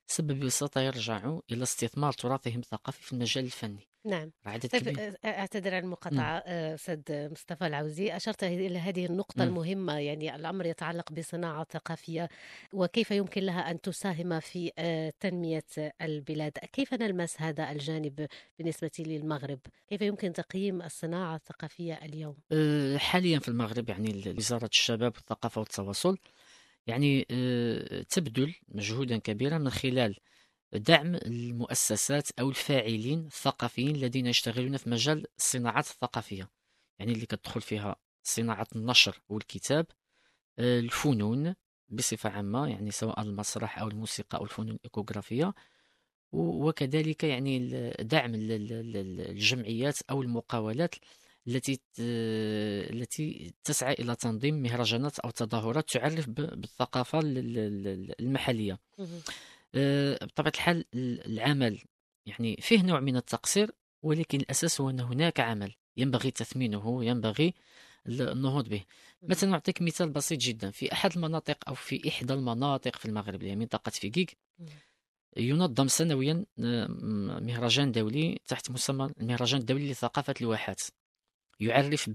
سبب 0.06 0.32
ببساطة 0.32 0.80
يرجع 0.80 1.38
إلى 1.52 1.62
استثمار 1.62 2.12
تراثهم 2.12 2.58
الثقافي 2.58 3.02
في 3.02 3.12
المجال 3.12 3.44
الفني. 3.44 3.91
نعم. 4.04 4.30
طيب 4.72 5.16
أعتذر 5.24 5.74
عن 5.74 5.82
المقاطعة 5.82 6.38
أستاذ 6.38 7.30
مصطفى 7.30 7.66
العوزي. 7.66 8.16
أشرت 8.16 8.44
إلى 8.44 8.78
هذه 8.78 9.06
النقطة 9.06 9.44
م. 9.44 9.48
المهمة 9.48 9.98
يعني 9.98 10.36
الأمر 10.36 10.66
يتعلق 10.66 11.12
بصناعة 11.12 11.66
ثقافية 11.70 12.28
وكيف 12.72 13.10
يمكن 13.10 13.42
لها 13.42 13.70
أن 13.70 13.80
تساهم 13.80 14.40
في 14.40 14.72
تنمية 15.20 15.64
البلاد؟ 16.02 16.52
كيف 16.52 16.94
نلمس 16.94 17.42
هذا 17.42 17.70
الجانب 17.72 18.26
بالنسبة 18.58 18.90
للمغرب؟ 18.98 19.60
كيف 19.88 20.02
يمكن 20.02 20.32
تقييم 20.32 20.82
الصناعة 20.82 21.36
الثقافية 21.36 21.94
اليوم؟ 21.94 22.36
حاليا 22.96 23.38
في 23.38 23.48
المغرب 23.48 23.88
يعني 23.88 24.34
وزارة 24.38 24.70
الشباب 24.72 25.12
والثقافة 25.16 25.60
والتواصل 25.60 26.18
يعني 26.86 27.24
تبذل 28.10 28.54
مجهودا 28.68 29.18
كبيرا 29.18 29.58
من 29.58 29.70
خلال 29.70 30.16
دعم 30.72 31.14
المؤسسات 31.14 32.28
أو 32.40 32.48
الفاعلين 32.48 33.26
الثقافيين 33.26 33.96
الذين 33.96 34.26
يشتغلون 34.26 34.76
في 34.76 34.90
مجال 34.90 35.26
الصناعات 35.38 35.86
الثقافية 35.86 36.50
يعني 36.98 37.12
اللي 37.12 37.26
كتدخل 37.26 37.60
فيها 37.60 37.96
صناعة 38.22 38.66
النشر 38.76 39.20
والكتاب 39.28 39.86
آه، 40.58 40.80
الفنون 40.80 41.54
بصفة 41.88 42.30
عامة 42.30 42.68
يعني 42.68 42.90
سواء 42.90 43.22
المسرح 43.22 43.78
أو 43.78 43.88
الموسيقى 43.88 44.38
أو 44.38 44.44
الفنون 44.44 44.70
الإيكوغرافية 44.70 45.54
وكذلك 46.32 47.24
يعني 47.24 47.58
دعم 48.00 48.32
الجمعيات 48.34 49.98
أو 50.10 50.22
المقاولات 50.22 50.94
التي 51.48 51.80
التي 51.98 53.54
تسعى 53.64 53.92
إلى 53.92 54.16
تنظيم 54.16 54.62
مهرجانات 54.62 55.18
أو 55.18 55.30
تظاهرات 55.30 55.90
تعرف 55.90 56.28
بالثقافة 56.28 57.20
المحلية. 57.24 58.78
آه، 59.74 60.24
بطبيعة 60.24 60.52
الحال 60.54 60.84
العمل 61.26 61.82
يعني 62.26 62.56
فيه 62.60 62.82
نوع 62.82 63.00
من 63.00 63.16
التقصير 63.16 63.70
ولكن 64.02 64.38
الأساس 64.40 64.80
هو 64.80 64.90
أن 64.90 65.00
هناك 65.00 65.40
عمل 65.40 65.74
ينبغي 65.96 66.30
تثمينه 66.30 67.04
ينبغي 67.04 67.54
النهوض 68.06 68.68
به. 68.68 68.84
مثلا 69.22 69.50
نعطيك 69.50 69.82
مثال 69.82 70.10
بسيط 70.10 70.40
جدا. 70.40 70.70
في 70.70 70.92
أحد 70.92 71.12
المناطق 71.16 71.68
أو 71.68 71.74
في 71.74 72.08
إحدى 72.08 72.32
المناطق 72.34 72.96
في 72.96 73.06
المغرب 73.06 73.42
هي 73.44 73.56
منطقة 73.56 73.90
فيكيك 73.90 74.36
ينظم 75.36 75.88
سنويا 75.88 76.44
آه، 76.58 76.86
مهرجان 77.42 77.92
دولي 77.92 78.40
تحت 78.46 78.70
مسمى 78.70 79.10
المهرجان 79.20 79.60
الدولي 79.60 79.90
لثقافة 79.90 80.34
الواحات. 80.40 80.80
يعرف 81.60 82.10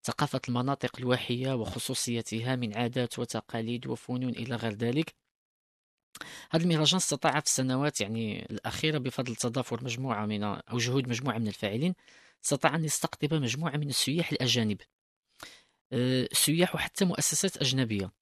بثقافة 0.00 0.40
المناطق 0.48 0.98
الواحية 0.98 1.54
وخصوصيتها 1.54 2.56
من 2.56 2.76
عادات 2.76 3.18
وتقاليد 3.18 3.86
وفنون 3.86 4.30
إلى 4.30 4.56
غير 4.56 4.72
ذلك. 4.72 5.14
هذا 6.50 6.62
المهرجان 6.64 6.96
استطاع 6.96 7.40
في 7.40 7.46
السنوات 7.46 8.00
يعني 8.00 8.46
الأخيرة 8.50 8.98
بفضل 8.98 9.36
تضافر 9.36 9.84
مجموعة 9.84 10.26
من 10.26 10.42
أو 10.42 10.78
جهود 10.78 11.08
مجموعة 11.08 11.38
من 11.38 11.48
الفاعلين 11.48 11.94
استطاع 12.44 12.74
أن 12.74 12.84
يستقطب 12.84 13.34
مجموعة 13.34 13.76
من 13.76 13.88
السياح 13.88 14.32
الأجانب. 14.32 14.78
آه، 15.92 16.28
سياح 16.32 16.74
وحتى 16.74 17.04
مؤسسات 17.04 17.56
أجنبية. 17.56 18.12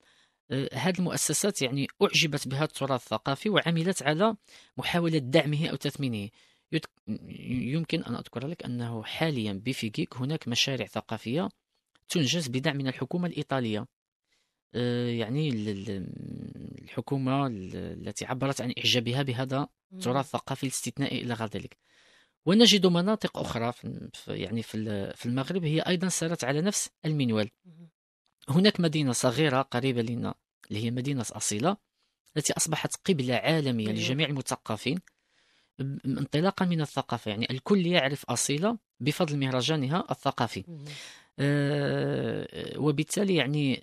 آه، 0.50 0.68
هذه 0.72 0.98
المؤسسات 0.98 1.62
يعني 1.62 1.86
أعجبت 2.02 2.48
بهذا 2.48 2.64
التراث 2.64 3.02
الثقافي 3.02 3.48
وعملت 3.50 4.02
على 4.02 4.36
محاولة 4.76 5.18
دعمه 5.18 5.68
أو 5.68 5.76
تثمينه. 5.76 6.30
يمكن 7.48 8.04
أن 8.04 8.14
أذكر 8.16 8.46
لك 8.46 8.64
أنه 8.64 9.02
حاليا 9.02 9.52
بفيجيك 9.64 10.16
هناك 10.16 10.48
مشاريع 10.48 10.86
ثقافية 10.86 11.48
تنجز 12.08 12.48
بدعم 12.48 12.76
من 12.76 12.88
الحكومة 12.88 13.28
الإيطالية. 13.28 13.80
آه، 13.80 13.86
يعني 15.18 15.48
ال- 15.48 15.68
ال- 15.68 16.06
الحكومة 16.82 17.46
ال- 17.46 17.76
التي 17.76 18.24
عبرت 18.24 18.60
عن 18.60 18.72
إعجابها 18.78 19.22
بهذا 19.22 19.68
التراث 19.92 20.24
الثقافي 20.24 20.62
الاستثنائي 20.62 21.20
إلى 21.22 21.34
غير 21.34 21.48
ذلك 21.48 21.76
ونجد 22.46 22.86
مناطق 22.86 23.38
أخرى 23.38 23.72
في 23.72 24.08
يعني 24.28 24.62
في 24.62 24.74
ال- 24.76 25.16
في 25.16 25.26
المغرب 25.26 25.64
هي 25.64 25.80
أيضا 25.80 26.08
سارت 26.08 26.44
على 26.44 26.60
نفس 26.60 26.90
المنوال. 27.04 27.50
هناك 28.48 28.80
مدينة 28.80 29.12
صغيرة 29.12 29.62
قريبة 29.62 30.02
لنا 30.02 30.34
اللي 30.70 30.84
هي 30.84 30.90
مدينة 30.90 31.24
أصيلة 31.32 31.76
التي 32.36 32.52
أصبحت 32.52 32.96
قبلة 33.10 33.34
عالمية 33.34 33.88
مم. 33.88 33.92
لجميع 33.94 34.28
المثقفين 34.28 34.98
انطلاقا 36.06 36.64
من 36.66 36.80
الثقافة 36.80 37.30
يعني 37.30 37.46
الكل 37.50 37.86
يعرف 37.86 38.24
أصيلة 38.24 38.78
بفضل 39.00 39.36
مهرجانها 39.38 40.04
الثقافي. 40.10 40.64
آه، 40.68 40.84
وبالتالي 42.76 43.34
يعني 43.34 43.80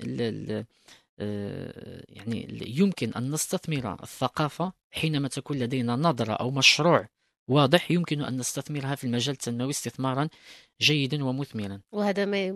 آه، 1.19 2.03
يعني 2.09 2.63
يمكن 2.67 3.13
أن 3.13 3.31
نستثمر 3.31 4.03
الثقافة 4.03 4.73
حينما 4.91 5.27
تكون 5.27 5.57
لدينا 5.57 5.95
نظرة 5.95 6.33
أو 6.33 6.51
مشروع 6.51 7.07
واضح. 7.49 7.91
يمكن 7.91 8.21
أن 8.21 8.37
نستثمرها 8.37 8.95
في 8.95 9.03
المجال 9.03 9.33
التنموي 9.33 9.69
استثمارا 9.69 10.29
جيدا 10.81 11.25
ومثمرا 11.25 11.81
وهذا 11.91 12.25
ما 12.25 12.51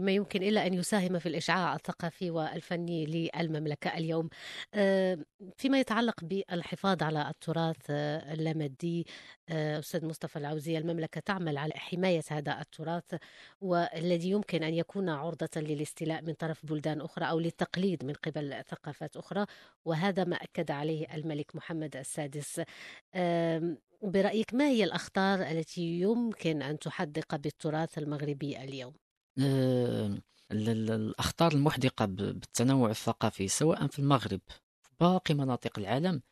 ما 0.00 0.12
يمكن 0.12 0.42
إلا 0.42 0.66
أن 0.66 0.74
يساهم 0.74 1.18
في 1.18 1.28
الإشعاع 1.28 1.74
الثقافي 1.74 2.30
والفني 2.30 3.06
للمملكة 3.06 3.98
اليوم. 3.98 4.28
آه، 4.74 5.18
فيما 5.56 5.80
يتعلق 5.80 6.24
بالحفاظ 6.24 7.02
على 7.02 7.28
التراث 7.28 7.76
آه، 7.90 8.32
اللامادي 8.32 9.06
آه، 9.48 9.78
أستاذ 9.78 10.06
مصطفى 10.06 10.38
العوزي 10.38 10.78
المملكة 10.78 11.20
تعمل 11.20 11.58
على 11.58 11.72
حماية 11.76 12.22
هذا 12.30 12.60
التراث 12.60 13.14
والذي 13.60 14.30
يمكن 14.30 14.62
أن 14.62 14.74
يكون 14.74 15.08
عرضة 15.08 15.48
للاستيلاء 15.56 16.22
من 16.22 16.32
طرف 16.32 16.66
بلدان 16.66 17.00
أخرى 17.00 17.24
أو 17.24 17.38
للتقليد 17.40 18.04
من 18.04 18.14
قبل 18.14 18.62
ثقافات 18.68 19.16
أخرى 19.16 19.46
وهذا 19.84 20.24
ما 20.24 20.36
أكد 20.36 20.70
عليه 20.70 21.14
الملك 21.14 21.56
محمد 21.56 21.96
السادس. 21.96 22.60
برأيك 24.02 24.54
ما 24.54 24.68
هي 24.68 24.84
الأخطار 24.84 25.42
التي 25.42 26.00
يمكن 26.00 26.62
أن 26.62 26.78
تحدق 26.78 27.36
بالتراث؟ 27.36 27.61
المغربي 27.98 28.58
اليوم؟ 28.64 28.94
آه، 29.38 30.06
ال- 30.52 30.68
ال- 30.68 30.90
الأخطار 30.90 31.52
المحدقة 31.52 32.04
بالتنوع 32.04 32.90
الثقافي 32.90 33.48
سواء 33.48 33.86
في 33.86 33.98
المغرب 33.98 34.40
باقي 35.00 35.34
مناطق 35.34 35.78
العالم 35.78 36.22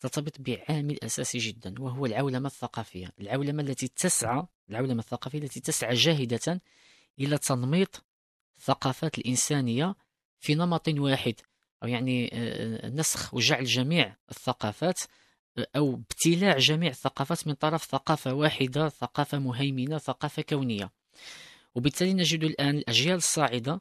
ترتبط 0.00 0.40
بعامل 0.40 0.98
أساسي 1.04 1.38
جدا 1.38 1.74
وهو 1.82 2.06
العولمة 2.06 2.46
الثقافية 2.46 3.12
العولمة 3.20 3.62
التي 3.62 3.88
تسعى 3.88 4.46
العولمة 4.70 4.98
الثقافية 5.00 5.38
التي 5.38 5.60
تسعى 5.60 5.94
جاهدة 5.94 6.62
إلى 7.20 7.38
تنميط 7.38 8.04
الثقافات 8.58 9.18
الإنسانية 9.18 9.94
في 10.40 10.54
نمط 10.54 10.88
واحد 10.88 11.34
أو 11.82 11.88
يعني 11.88 12.30
آه، 12.32 12.88
نسخ 12.88 13.34
وجعل 13.34 13.64
جميع 13.64 14.16
الثقافات 14.30 15.00
أو 15.76 15.94
ابتلاع 15.94 16.58
جميع 16.58 16.90
الثقافات 16.90 17.46
من 17.46 17.54
طرف 17.54 17.84
ثقافة 17.84 18.34
واحدة 18.34 18.88
ثقافة 18.88 19.38
مهيمنة 19.38 19.98
ثقافة 19.98 20.42
كونية. 20.42 20.92
وبالتالي 21.74 22.14
نجد 22.14 22.44
الآن 22.44 22.78
الأجيال 22.78 23.16
الصاعدة 23.16 23.80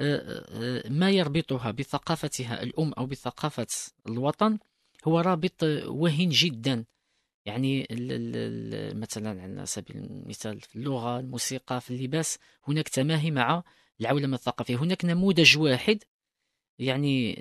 آه، 0.00 0.44
آه، 0.48 0.88
ما 0.88 1.10
يربطها 1.10 1.70
بثقافتها 1.70 2.62
الأم 2.62 2.92
أو 2.92 3.06
بثقافة 3.06 3.66
الوطن 4.08 4.58
هو 5.04 5.20
رابط 5.20 5.64
آه، 5.64 5.88
وهن 5.88 6.28
جدا. 6.28 6.84
يعني 7.44 7.86
مثلا 8.94 9.42
على 9.42 9.66
سبيل 9.66 9.96
المثال 9.96 10.60
في 10.60 10.76
اللغة 10.76 11.20
الموسيقى 11.20 11.80
في 11.80 11.90
اللباس 11.90 12.38
هناك 12.68 12.88
تماهي 12.88 13.30
مع 13.30 13.62
العولمة 14.00 14.34
الثقافية. 14.34 14.76
هناك 14.76 15.04
نموذج 15.04 15.58
واحد 15.58 15.98
يعني 16.80 17.34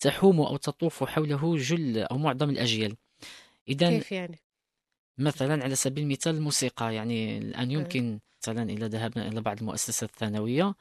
تحوم 0.00 0.40
أو 0.40 0.56
تطوف 0.56 1.04
حوله 1.04 1.56
جل 1.56 1.98
أو 1.98 2.18
معظم 2.18 2.50
الأجيال 2.50 2.96
إذا 3.68 3.90
كيف 3.90 4.12
يعني؟ 4.12 4.38
مثلا 5.18 5.64
على 5.64 5.74
سبيل 5.74 6.04
المثال 6.04 6.34
الموسيقى 6.34 6.94
يعني 6.94 7.38
الآن. 7.38 7.70
يمكن 7.70 8.20
مثلا 8.42 8.70
إذا 8.70 8.88
ذهبنا 8.88 9.28
إلى 9.28 9.40
بعض 9.40 9.58
المؤسسات 9.58 10.10
الثانوية. 10.10 10.74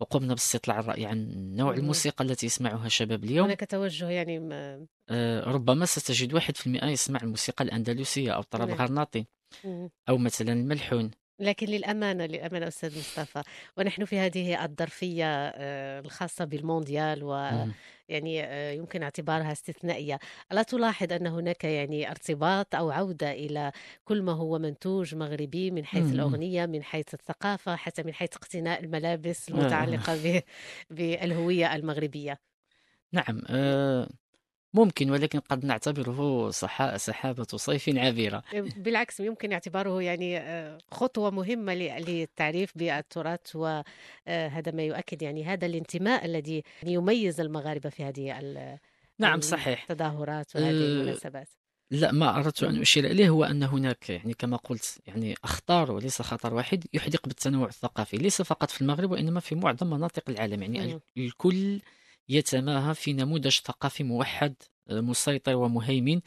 وقمنا 0.00 0.34
باستطلاع 0.34 0.78
الرأي 0.78 1.06
عن 1.06 1.28
نوع. 1.56 1.74
الموسيقى 1.74 2.24
التي 2.24 2.46
يسمعها 2.46 2.86
الشباب 2.86 3.24
اليوم 3.24 3.46
هناك 3.46 3.70
توجه 3.70 4.10
يعني 4.10 4.38
ما... 4.38 4.86
آه، 5.08 5.44
ربما 5.44 5.86
ستجد 5.86 6.34
واحد 6.34 6.56
في 6.56 6.66
المئة 6.66 6.86
يسمع 6.86 7.20
الموسيقى 7.22 7.64
الأندلسية 7.64 8.32
أو 8.32 8.40
الطرب 8.40 8.68
نعم. 8.68 8.76
الغرناطي 8.76 9.24
مم. 9.64 9.90
أو 10.08 10.18
مثلا 10.18 10.52
الملحون 10.52 11.10
لكن 11.38 11.66
للأمانة 11.66 12.26
للأمانة 12.26 12.68
أستاذ 12.68 12.98
مصطفى 12.98 13.42
ونحن 13.76 14.04
في 14.04 14.18
هذه 14.18 14.64
الظرفية 14.64 15.24
آه، 15.26 16.00
الخاصة 16.00 16.44
بالمونديال 16.44 17.24
مم. 17.24 17.26
ويعني 18.08 18.44
آه، 18.44 18.72
يمكن 18.72 19.02
اعتبارها 19.02 19.52
استثنائية 19.52 20.18
ألا 20.52 20.62
تلاحظ 20.62 21.12
أن 21.12 21.26
هناك 21.26 21.64
يعني 21.64 22.10
ارتباط 22.10 22.74
أو 22.74 22.90
عودة 22.90 23.32
إلى 23.32 23.72
كل 24.04 24.22
ما 24.22 24.32
هو 24.32 24.58
منتوج 24.58 25.14
مغربي 25.14 25.70
من 25.70 25.84
حيث. 25.84 26.12
الأغنية 26.12 26.66
من 26.66 26.82
حيث 26.82 27.14
الثقافة 27.14 27.76
حتى 27.76 28.02
من 28.02 28.14
حيث 28.14 28.36
اقتناء 28.36 28.84
الملابس 28.84 29.50
آه. 29.50 29.54
المتعلقة 29.54 30.42
بالهوية 30.90 31.74
المغربية 31.74 32.38
نعم 33.12 33.42
ممكن 34.74 35.10
ولكن 35.10 35.38
قد 35.40 35.64
نعتبره 35.64 36.50
صحا- 36.50 36.96
سحابة 36.96 37.44
صيف 37.44 37.88
عابرة. 37.98 38.42
بالعكس 38.76 39.20
يمكن 39.20 39.52
اعتباره 39.52 40.02
يعني 40.02 40.38
آه، 40.38 40.78
خطوة 40.90 41.30
مهمة 41.30 41.74
للتعريف 41.74 42.72
بالتراث 42.78 43.56
وهذا 43.56 44.72
ما 44.72 44.82
يؤكد 44.82 45.22
يعني 45.22 45.44
هذا 45.44 45.66
الانتماء 45.66 46.24
الذي 46.24 46.62
يميز 46.86 47.40
المغاربة 47.40 47.88
في 47.90 48.04
هذه 48.04 48.38
ال- 48.38 48.78
نعم 49.18 49.40
صحيح. 49.40 49.86
التظاهرات 49.90 50.56
وهذه 50.56 50.66
آه، 50.68 50.70
المناسبات. 50.70 51.48
لا 51.90 52.12
ما 52.12 52.36
أردت 52.36 52.62
أن 52.62 52.74
مم. 52.74 52.80
أشير 52.80 53.04
إليه 53.06 53.28
هو 53.28 53.44
أن 53.44 53.62
هناك 53.62 54.10
يعني 54.10 54.34
كما 54.34 54.56
قلت 54.56 54.98
يعني 55.06 55.34
أخطار 55.44 55.92
وليس 55.92 56.22
خطر 56.22 56.54
واحد 56.54 56.84
يحدق 56.92 57.26
بالتنوع 57.28 57.68
الثقافي 57.68 58.16
ليس 58.16 58.42
فقط 58.42 58.70
في 58.70 58.80
المغرب 58.82 59.10
وإنما 59.10 59.40
في 59.40 59.54
معظم 59.54 59.90
مناطق 59.90 60.22
العالم. 60.28 60.62
يعني 60.62 61.00
الكل 61.16 61.80
يتماهى 62.28 62.94
في 62.94 63.12
نموذج 63.12 63.58
ثقافي 63.60 64.04
موحد 64.04 64.54
آه، 64.88 65.00
مسيطر 65.00 65.54
ومهيمن 65.56 66.20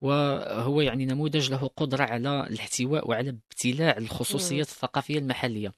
وهو 0.00 0.80
يعني 0.80 1.06
نموذج 1.06 1.50
له 1.50 1.70
قدرة 1.76 2.04
على 2.04 2.46
الاحتواء 2.46 3.08
وعلى 3.08 3.30
ابتلاع 3.30 3.96
الخصوصيات 3.96 4.68
الثقافية 4.68 5.18
المحلية. 5.18 5.72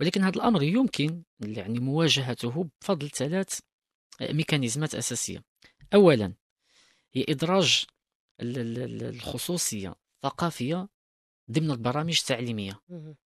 ولكن 0.00 0.22
هذا 0.22 0.36
الأمر 0.36 0.62
يمكن 0.62 1.22
يعني 1.40 1.78
مواجهته 1.80 2.68
بفضل 2.80 3.10
ثلاث 3.10 3.58
ميكانيزمات 4.20 4.94
أساسية. 4.94 5.44
أولا 5.94 6.32
هي 7.14 7.24
إدراج 7.28 7.84
ال- 8.40 8.58
ال- 8.58 8.82
ال- 8.82 9.02
الخصوصية 9.14 9.94
الثقافية 10.16 10.88
ضمن 11.50 11.70
البرامج 11.70 12.18
التعليمية. 12.20 12.80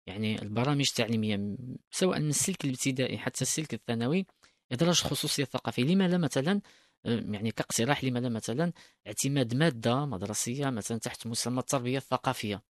يعني 0.07 0.41
البرامج 0.41 0.87
التعليمية 0.89 1.57
سواء 1.91 2.19
من 2.19 2.29
السلك 2.29 2.65
الابتدائي 2.65 3.17
حتى 3.17 3.41
السلك 3.41 3.73
الثانوي 3.73 4.25
إدراج 4.71 5.01
الخصوصية 5.05 5.43
الثقافية 5.43 5.83
لما 5.83 6.07
لا 6.07 6.17
مثلا 6.17 6.61
يعني 7.05 7.51
كاقتراح 7.51 8.03
لما 8.03 8.19
لا 8.19 8.29
مثلا 8.29 8.73
اعتماد 9.07 9.55
مادة 9.55 10.05
مدرسية 10.05 10.69
مثلا 10.69 10.97
تحت 10.97 11.27
مسمى 11.27 11.59
التربية 11.59 11.97
الثقافية. 11.97 12.63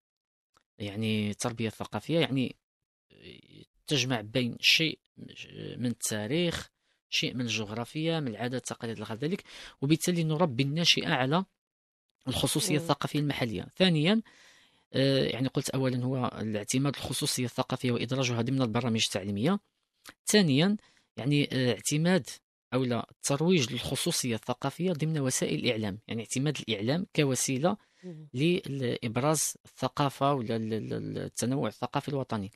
يعني 0.79 1.29
التربية 1.29 1.67
الثقافية 1.67 2.19
يعني 2.19 2.55
آه، 3.11 3.63
تجمع 3.87 4.21
بين 4.21 4.57
شيء 4.59 4.99
من 5.77 5.85
التاريخ 5.85 6.69
شيء 7.09 7.33
من 7.33 7.41
الجغرافيا 7.41 8.19
من 8.19 8.27
العادات 8.27 8.71
والتقاليد 8.71 8.97
إلى 8.97 9.05
غير 9.05 9.17
ذلك. 9.17 9.43
وبالتالي 9.81 10.23
نربي 10.23 10.63
الناشئة 10.63 11.09
على 11.09 11.45
الخصوصية 12.27 12.75
مم. 12.75 12.81
الثقافية 12.81 13.19
المحلية. 13.19 13.67
ثانيا 13.75 14.21
آه، 14.93 15.25
يعني 15.25 15.47
قلت 15.47 15.69
أولا 15.69 16.03
هو 16.03 16.31
الاعتماد 16.41 16.95
الخصوصية 16.95 17.45
الثقافية 17.45 17.91
وإدراجها 17.91 18.41
ضمن 18.41 18.61
البرامج 18.61 19.03
التعليمية. 19.03 19.59
ثانيا 20.25 20.77
يعني 21.17 21.49
آه، 21.53 21.73
اعتماد 21.73 22.29
أو 22.73 22.83
لا 22.83 23.07
الترويج 23.11 23.71
للخصوصية 23.73 24.35
الثقافية 24.35 24.91
ضمن 24.91 25.19
وسائل 25.19 25.59
الإعلام. 25.65 25.99
يعني 26.07 26.21
اعتماد 26.21 26.57
الإعلام 26.69 27.05
كوسيلة 27.15 27.77
مم. 28.03 28.27
لإبراز 28.33 29.53
الثقافة 29.65 30.33
ولا 30.33 30.55
ال- 30.55 30.73
ال- 30.73 31.17
التنوع 31.17 31.67
الثقافي 31.67 32.09
الوطني. 32.09 32.51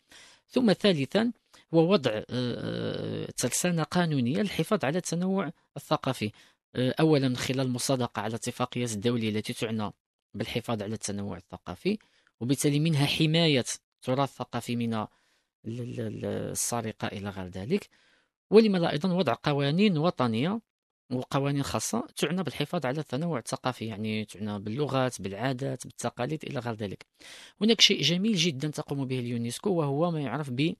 ثم 0.48 0.74
ثالثا 0.74 1.32
هو 1.74 1.92
وضع 1.92 2.12
آه، 2.14 2.26
آه، 2.30 3.28
ترسانة 3.38 3.84
قانونية 3.84 4.38
للحفاظ 4.38 4.86
على 4.86 4.98
التنوع 4.98 5.52
الثقافي. 5.78 6.32
أولا 6.76 7.28
من 7.28 7.38
خلال 7.38 7.60
المصادقة 7.62 8.20
على 8.22 8.30
الاتفاقيات 8.30 8.92
الدولية 8.92 9.30
التي 9.30 9.54
تعنى 9.54 9.92
بالحفاظ 10.34 10.84
على 10.84 10.94
التنوع 10.94 11.38
الثقافي 11.38 11.98
وبالتالي 12.42 12.80
منها 12.80 13.06
حماية 13.06 13.66
التراث 13.96 14.30
الثقافي 14.30 14.76
من 14.76 14.94
ال- 14.94 15.08
ال- 15.66 16.00
ال- 16.00 16.26
السرقة 16.26 17.08
إلى 17.08 17.30
غير 17.30 17.48
ذلك. 17.48 17.90
ولما 18.52 18.78
لا 18.78 18.92
أيضا 18.92 19.14
وضع 19.14 19.36
قوانين 19.44 19.98
وطنية 19.98 20.62
وقوانين 21.12 21.64
خاصة 21.64 22.08
تعنى 22.16 22.44
بالحفاظ 22.44 22.86
على 22.86 23.00
التنوع 23.00 23.40
الثقافي 23.40 23.86
يعني 23.86 24.26
تعنى 24.26 24.60
باللغات 24.60 25.22
بالعادات 25.22 25.88
بالتقاليد 25.88 26.46
إلى 26.46 26.60
غير 26.60 26.74
ذلك 26.74 27.06
هناك 27.62 27.82
شيء 27.82 28.02
جميل 28.02 28.36
جدا 28.36 28.68
تقوم 28.68 29.06
به 29.06 29.20
اليونسكو 29.20 29.70
وهو 29.70 30.12
ما 30.12 30.22
يعرف 30.22 30.50
ب 30.50 30.76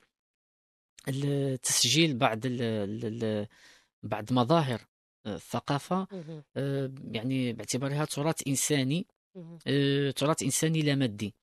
تسجيل 1.64 2.18
بعض 2.18 2.40
ال 2.46 3.48
بعض 4.04 4.34
مظاهر 4.34 4.82
الثقافة 5.28 6.08
مهم. 6.12 6.44
آه، 6.56 6.92
يعني 7.12 7.54
باعتبارها 7.54 8.06
تراث 8.06 8.48
إنساني 8.48 9.08
مهم. 9.36 9.60
آه، 9.68 10.12
تراث 10.12 10.44
إنساني 10.44 10.82
لا 10.82 10.96
مادي 10.96 11.36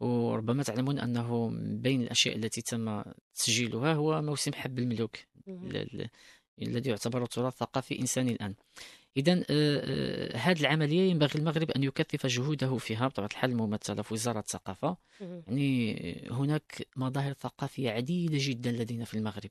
وربما 0.00 0.62
تعلمون 0.62 0.98
أنه 0.98 1.48
من 1.48 1.80
بين 1.80 2.02
الأشياء 2.02 2.36
التي 2.36 2.62
تم 2.62 3.02
تسجيلها 3.34 3.94
هو 3.94 4.22
موسم 4.22 4.52
حب 4.52 4.78
الملوك 4.78 5.16
الذي 6.62 6.90
يعتبر 6.90 7.26
تراث 7.26 7.54
ثقافي 7.54 8.00
إنساني 8.00 8.32
الآن. 8.32 8.54
إذا 9.16 9.32
هذه 10.36 10.60
العملية 10.60 11.10
ينبغي 11.10 11.34
المغرب 11.34 11.70
أن 11.70 11.84
يكثف 11.84 12.26
جهوده 12.26 12.76
فيها 12.76 13.08
بطبيعة 13.08 13.28
الحال 13.28 13.50
الممثلة 13.50 14.02
في 14.02 14.14
وزارة 14.14 14.38
الثقافة. 14.38 14.96
مهم. 15.20 15.42
يعني 15.46 16.28
هناك 16.30 16.86
مظاهر 16.96 17.32
ثقافية 17.32 17.90
عديدة 17.90 18.36
جدا 18.40 18.72
لدينا 18.72 19.04
في 19.04 19.14
المغرب. 19.14 19.50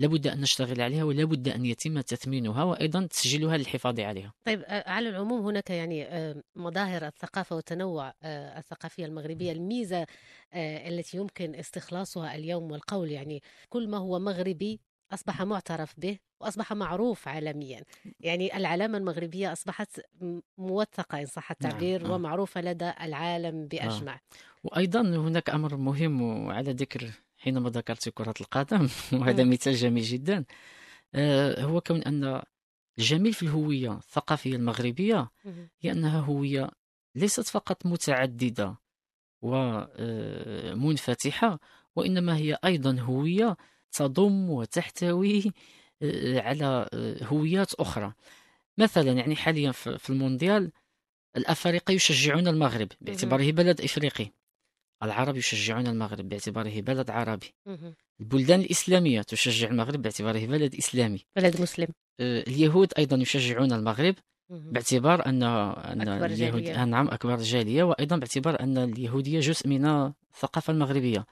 لابد 0.00 0.26
أن 0.26 0.40
نشتغل 0.40 0.80
عليها 0.80 1.04
ولابد 1.04 1.48
أن 1.48 1.66
يتم 1.66 2.00
تثمينها 2.00 2.64
وأيضا 2.64 3.06
تسجيلها 3.06 3.56
للحفاظ 3.56 4.00
عليها. 4.00 4.32
طيب 4.44 4.62
آه، 4.66 4.90
على 4.90 5.08
العموم 5.08 5.46
هناك 5.46 5.70
يعني 5.70 6.04
آه، 6.04 6.42
مظاهر 6.56 7.06
الثقافة 7.06 7.56
والتنوع 7.56 8.14
آه، 8.22 8.58
الثقافية 8.58 9.04
المغربية 9.06 9.52
الميزة 9.52 10.06
آه، 10.52 10.88
التي 10.88 11.16
يمكن 11.16 11.54
استخلاصها 11.54 12.34
اليوم 12.34 12.70
والقول 12.70 13.10
يعني 13.10 13.42
كل 13.68 13.88
ما 13.88 13.98
هو 13.98 14.18
مغربي 14.18 14.80
أصبح 15.12 15.42
معترف 15.42 15.94
به 16.00 16.18
وأصبح 16.40 16.72
معروف 16.72 17.28
عالميا. 17.28 17.82
يعني 18.20 18.56
العلامة 18.56 18.98
المغربية 18.98 19.52
أصبحت 19.52 20.00
م- 20.20 20.40
موثقة 20.58 21.20
إن 21.20 21.26
صح 21.26 21.50
التعبير 21.50 22.02
نعم، 22.02 22.10
آه. 22.10 22.14
ومعروفة 22.14 22.60
لدى 22.60 22.92
العالم 23.02 23.66
بأجمع. 23.68 24.20
وأيضا 24.64 25.00
هناك 25.00 25.50
أمر 25.50 25.76
مهم 25.76 26.22
وعلى 26.46 26.72
ذكر 26.72 27.10
حينما 27.40 27.70
ذكرت 27.70 28.08
كرة 28.08 28.34
القدم. 28.40 28.88
وهذا 29.12 29.44
مم. 29.44 29.50
مثال 29.50 29.74
جميل 29.74 30.02
جدا. 30.02 30.44
آه، 31.14 31.62
هو 31.64 31.80
كون 31.80 32.02
أن 32.02 32.42
الجميل 32.98 33.32
في 33.32 33.42
الهوية 33.42 33.92
الثقافية 33.96 34.56
المغربية. 34.56 35.30
هي 35.80 35.92
أنها 35.92 36.20
هوية 36.20 36.70
ليست 37.14 37.48
فقط 37.48 37.86
متعددة 37.86 38.76
ومنفتحة 40.70 41.60
وإنما 41.96 42.36
هي 42.36 42.58
أيضا 42.64 43.00
هوية 43.00 43.56
تضم 43.92 44.50
وتحتوي 44.50 45.52
آه، 46.02 46.40
على 46.40 46.88
آه، 46.94 47.24
هويات 47.24 47.74
أخرى. 47.74 48.12
مثلا 48.78 49.12
يعني 49.12 49.36
حاليا 49.36 49.72
في 49.72 49.98
في 49.98 50.10
المونديال 50.10 50.72
الأفارقة 51.36 51.92
يشجعون 51.92 52.48
المغرب 52.48 52.88
باعتباره 53.00 53.50
بلد 53.52 53.80
إفريقي. 53.80 54.30
العرب 55.02 55.36
يشجعون 55.36 55.86
المغرب 55.86 56.28
باعتباره 56.28 56.80
بلد 56.80 57.10
عربي. 57.10 57.54
البلدان 58.20 58.60
الإسلامية 58.60 59.22
تشجع 59.22 59.68
المغرب 59.68 60.02
باعتباره 60.02 60.46
بلد 60.46 60.74
إسلامي 60.74 61.20
بلد 61.36 61.60
مسلم 61.60 61.88
آه، 62.20 62.42
اليهود 62.48 62.92
أيضا 62.98 63.16
يشجعون 63.16 63.72
المغرب. 63.72 64.14
باعتبار 64.50 65.26
أن 65.26 65.42
أن 65.42 66.08
أكبر 66.08 66.26
اليهود 66.26 66.62
جالية. 66.62 66.82
آه، 66.82 66.84
نعم 66.84 67.08
أكبر 67.08 67.36
جالية 67.36 67.82
وأيضا 67.82 68.16
باعتبار 68.16 68.60
أن 68.60 68.78
اليهودية 68.78 69.40
جزء 69.40 69.68
من 69.68 69.86
الثقافة 70.34 70.72
المغربية. 70.72 71.26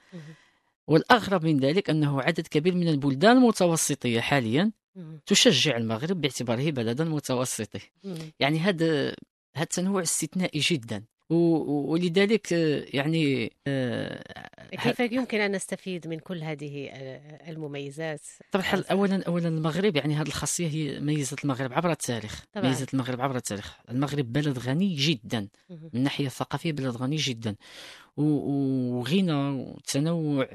والأغرب 0.87 1.45
من 1.45 1.59
ذلك 1.59 1.89
أنه 1.89 2.21
عدد 2.21 2.47
كبير 2.47 2.75
من 2.75 2.87
البلدان 2.87 3.37
المتوسطية 3.37 4.19
حاليا. 4.19 4.71
تشجع 5.25 5.77
المغرب 5.77 6.21
باعتباره 6.21 6.71
بلدا 6.71 7.03
متوسطي. 7.03 7.79
يعني 8.39 8.59
هذا 8.59 9.15
هذا 9.55 9.63
التنوع 9.63 10.01
استثنائي 10.01 10.59
جدا 10.59 11.03
ولذلك 11.29 12.53
آه، 12.53 12.85
يعني 12.93 13.53
آه، 13.67 14.23
كيف 14.71 14.99
يمكن 14.99 15.41
أن 15.41 15.51
نستفيد 15.51 16.07
من 16.07 16.19
كل 16.19 16.43
هذه 16.43 16.89
آه، 16.91 17.49
المميزات؟ 17.51 18.21
طبعا 18.51 18.83
اولا 18.91 19.23
اولا 19.27 19.47
المغرب 19.47 19.95
يعني 19.95 20.15
هذه 20.15 20.27
الخاصية 20.27 20.67
هي 20.67 20.99
ميزة 20.99 21.37
المغرب 21.43 21.73
عبر 21.73 21.91
التاريخ. 21.91 22.45
طبعاً. 22.53 22.67
ميزة 22.67 22.87
المغرب 22.93 23.21
عبر 23.21 23.35
التاريخ. 23.35 23.77
المغرب 23.89 24.33
بلد 24.33 24.59
غني 24.59 24.95
جدا. 24.95 25.47
من 25.69 25.89
الناحيه 25.93 26.25
الثقافيه 26.25 26.71
بلد 26.71 26.95
غني 26.95 27.15
جدا. 27.15 27.55
وغنى 28.17 29.33
وتنوع 29.33 30.47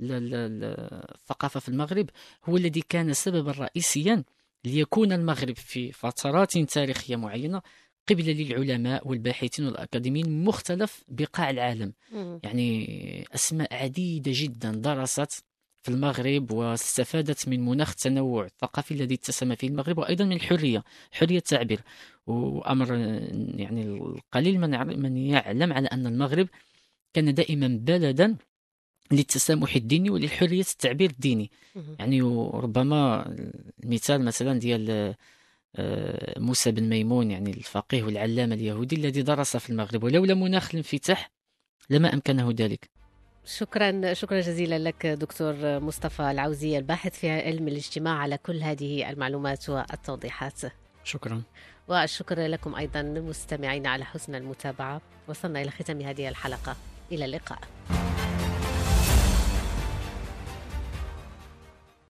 الثقافة 0.00 1.60
في 1.60 1.68
المغرب 1.68 2.10
هو 2.44 2.56
الذي 2.56 2.82
كان 2.88 3.12
سببا 3.12 3.52
رئيسيا 3.52 4.24
ليكون 4.64 5.12
المغرب 5.12 5.56
في 5.56 5.92
فترات 5.92 6.58
تاريخية 6.58 7.16
معينة 7.16 7.62
قبلة 8.08 8.32
للعلماء 8.32 9.08
والباحثين 9.08 9.66
والأكاديميين 9.66 10.28
من 10.28 10.44
مختلف 10.44 11.04
بقاع 11.08 11.50
العالم 11.50 11.92
مهم. 12.12 12.40
يعني 12.44 13.26
أسماء 13.34 13.74
عديدة 13.74 14.32
جدا 14.34 14.72
درست 14.72 15.44
في 15.82 15.88
المغرب 15.88 16.50
واستفادت 16.50 17.48
من 17.48 17.64
مناخ 17.64 17.90
التنوع 17.90 18.44
الثقافي 18.44 18.94
الذي 18.94 19.14
اتسم 19.14 19.54
فيه 19.54 19.68
المغرب 19.68 19.98
وأيضا 19.98 20.24
من 20.24 20.32
الحرية 20.32 20.84
حرية 21.12 21.38
التعبير 21.38 21.80
وأمر 22.26 22.94
يعني 23.56 23.82
القليل 23.82 24.60
من 24.60 25.00
من 25.00 25.16
يعلم 25.16 25.72
على 25.72 25.88
أن 25.88 26.06
المغرب 26.06 26.48
كان 27.14 27.34
دائما 27.34 27.78
بلدا 27.82 28.36
للتسامح 29.12 29.74
الديني 29.76 30.10
وللحرية 30.10 30.60
التعبير 30.60 31.10
الديني. 31.10 31.50
يعني 31.98 32.22
وربما 32.22 33.34
المثال 33.84 34.24
مثلا 34.24 34.58
ديال 34.58 35.14
موسى 36.38 36.70
بن 36.70 36.88
ميمون 36.88 37.30
يعني 37.30 37.50
الفقيه 37.50 38.02
والعلامة 38.02 38.54
اليهودي 38.54 38.96
الذي 38.96 39.22
درس 39.22 39.56
في 39.56 39.70
المغرب 39.70 40.04
ولولا 40.04 40.34
مناخ 40.34 40.68
الانفتاح 40.70 41.30
لما 41.90 42.14
أمكنه 42.14 42.54
ذلك. 42.56 42.90
شكرا 43.44 44.14
شكرا 44.14 44.40
جزيلا 44.40 44.78
لك 44.78 45.06
دكتور 45.06 45.54
مصطفى 45.80 46.30
العوزي 46.30 46.78
الباحث 46.78 47.18
في 47.18 47.30
علم 47.30 47.68
الاجتماع 47.68 48.18
على 48.18 48.38
كل 48.38 48.62
هذه 48.62 49.10
المعلومات 49.10 49.70
والتوضيحات. 49.70 50.60
شكرا. 51.04 51.42
والشكر 51.88 52.46
لكم 52.46 52.74
أيضا 52.74 53.02
مستمعين 53.02 53.86
على 53.86 54.04
حسن 54.04 54.34
المتابعة 54.34 55.00
وصلنا 55.28 55.62
إلى 55.62 55.70
ختام 55.70 56.00
هذه 56.00 56.28
الحلقة. 56.28 56.76
إلى 57.12 57.24
اللقاء. 57.24 57.58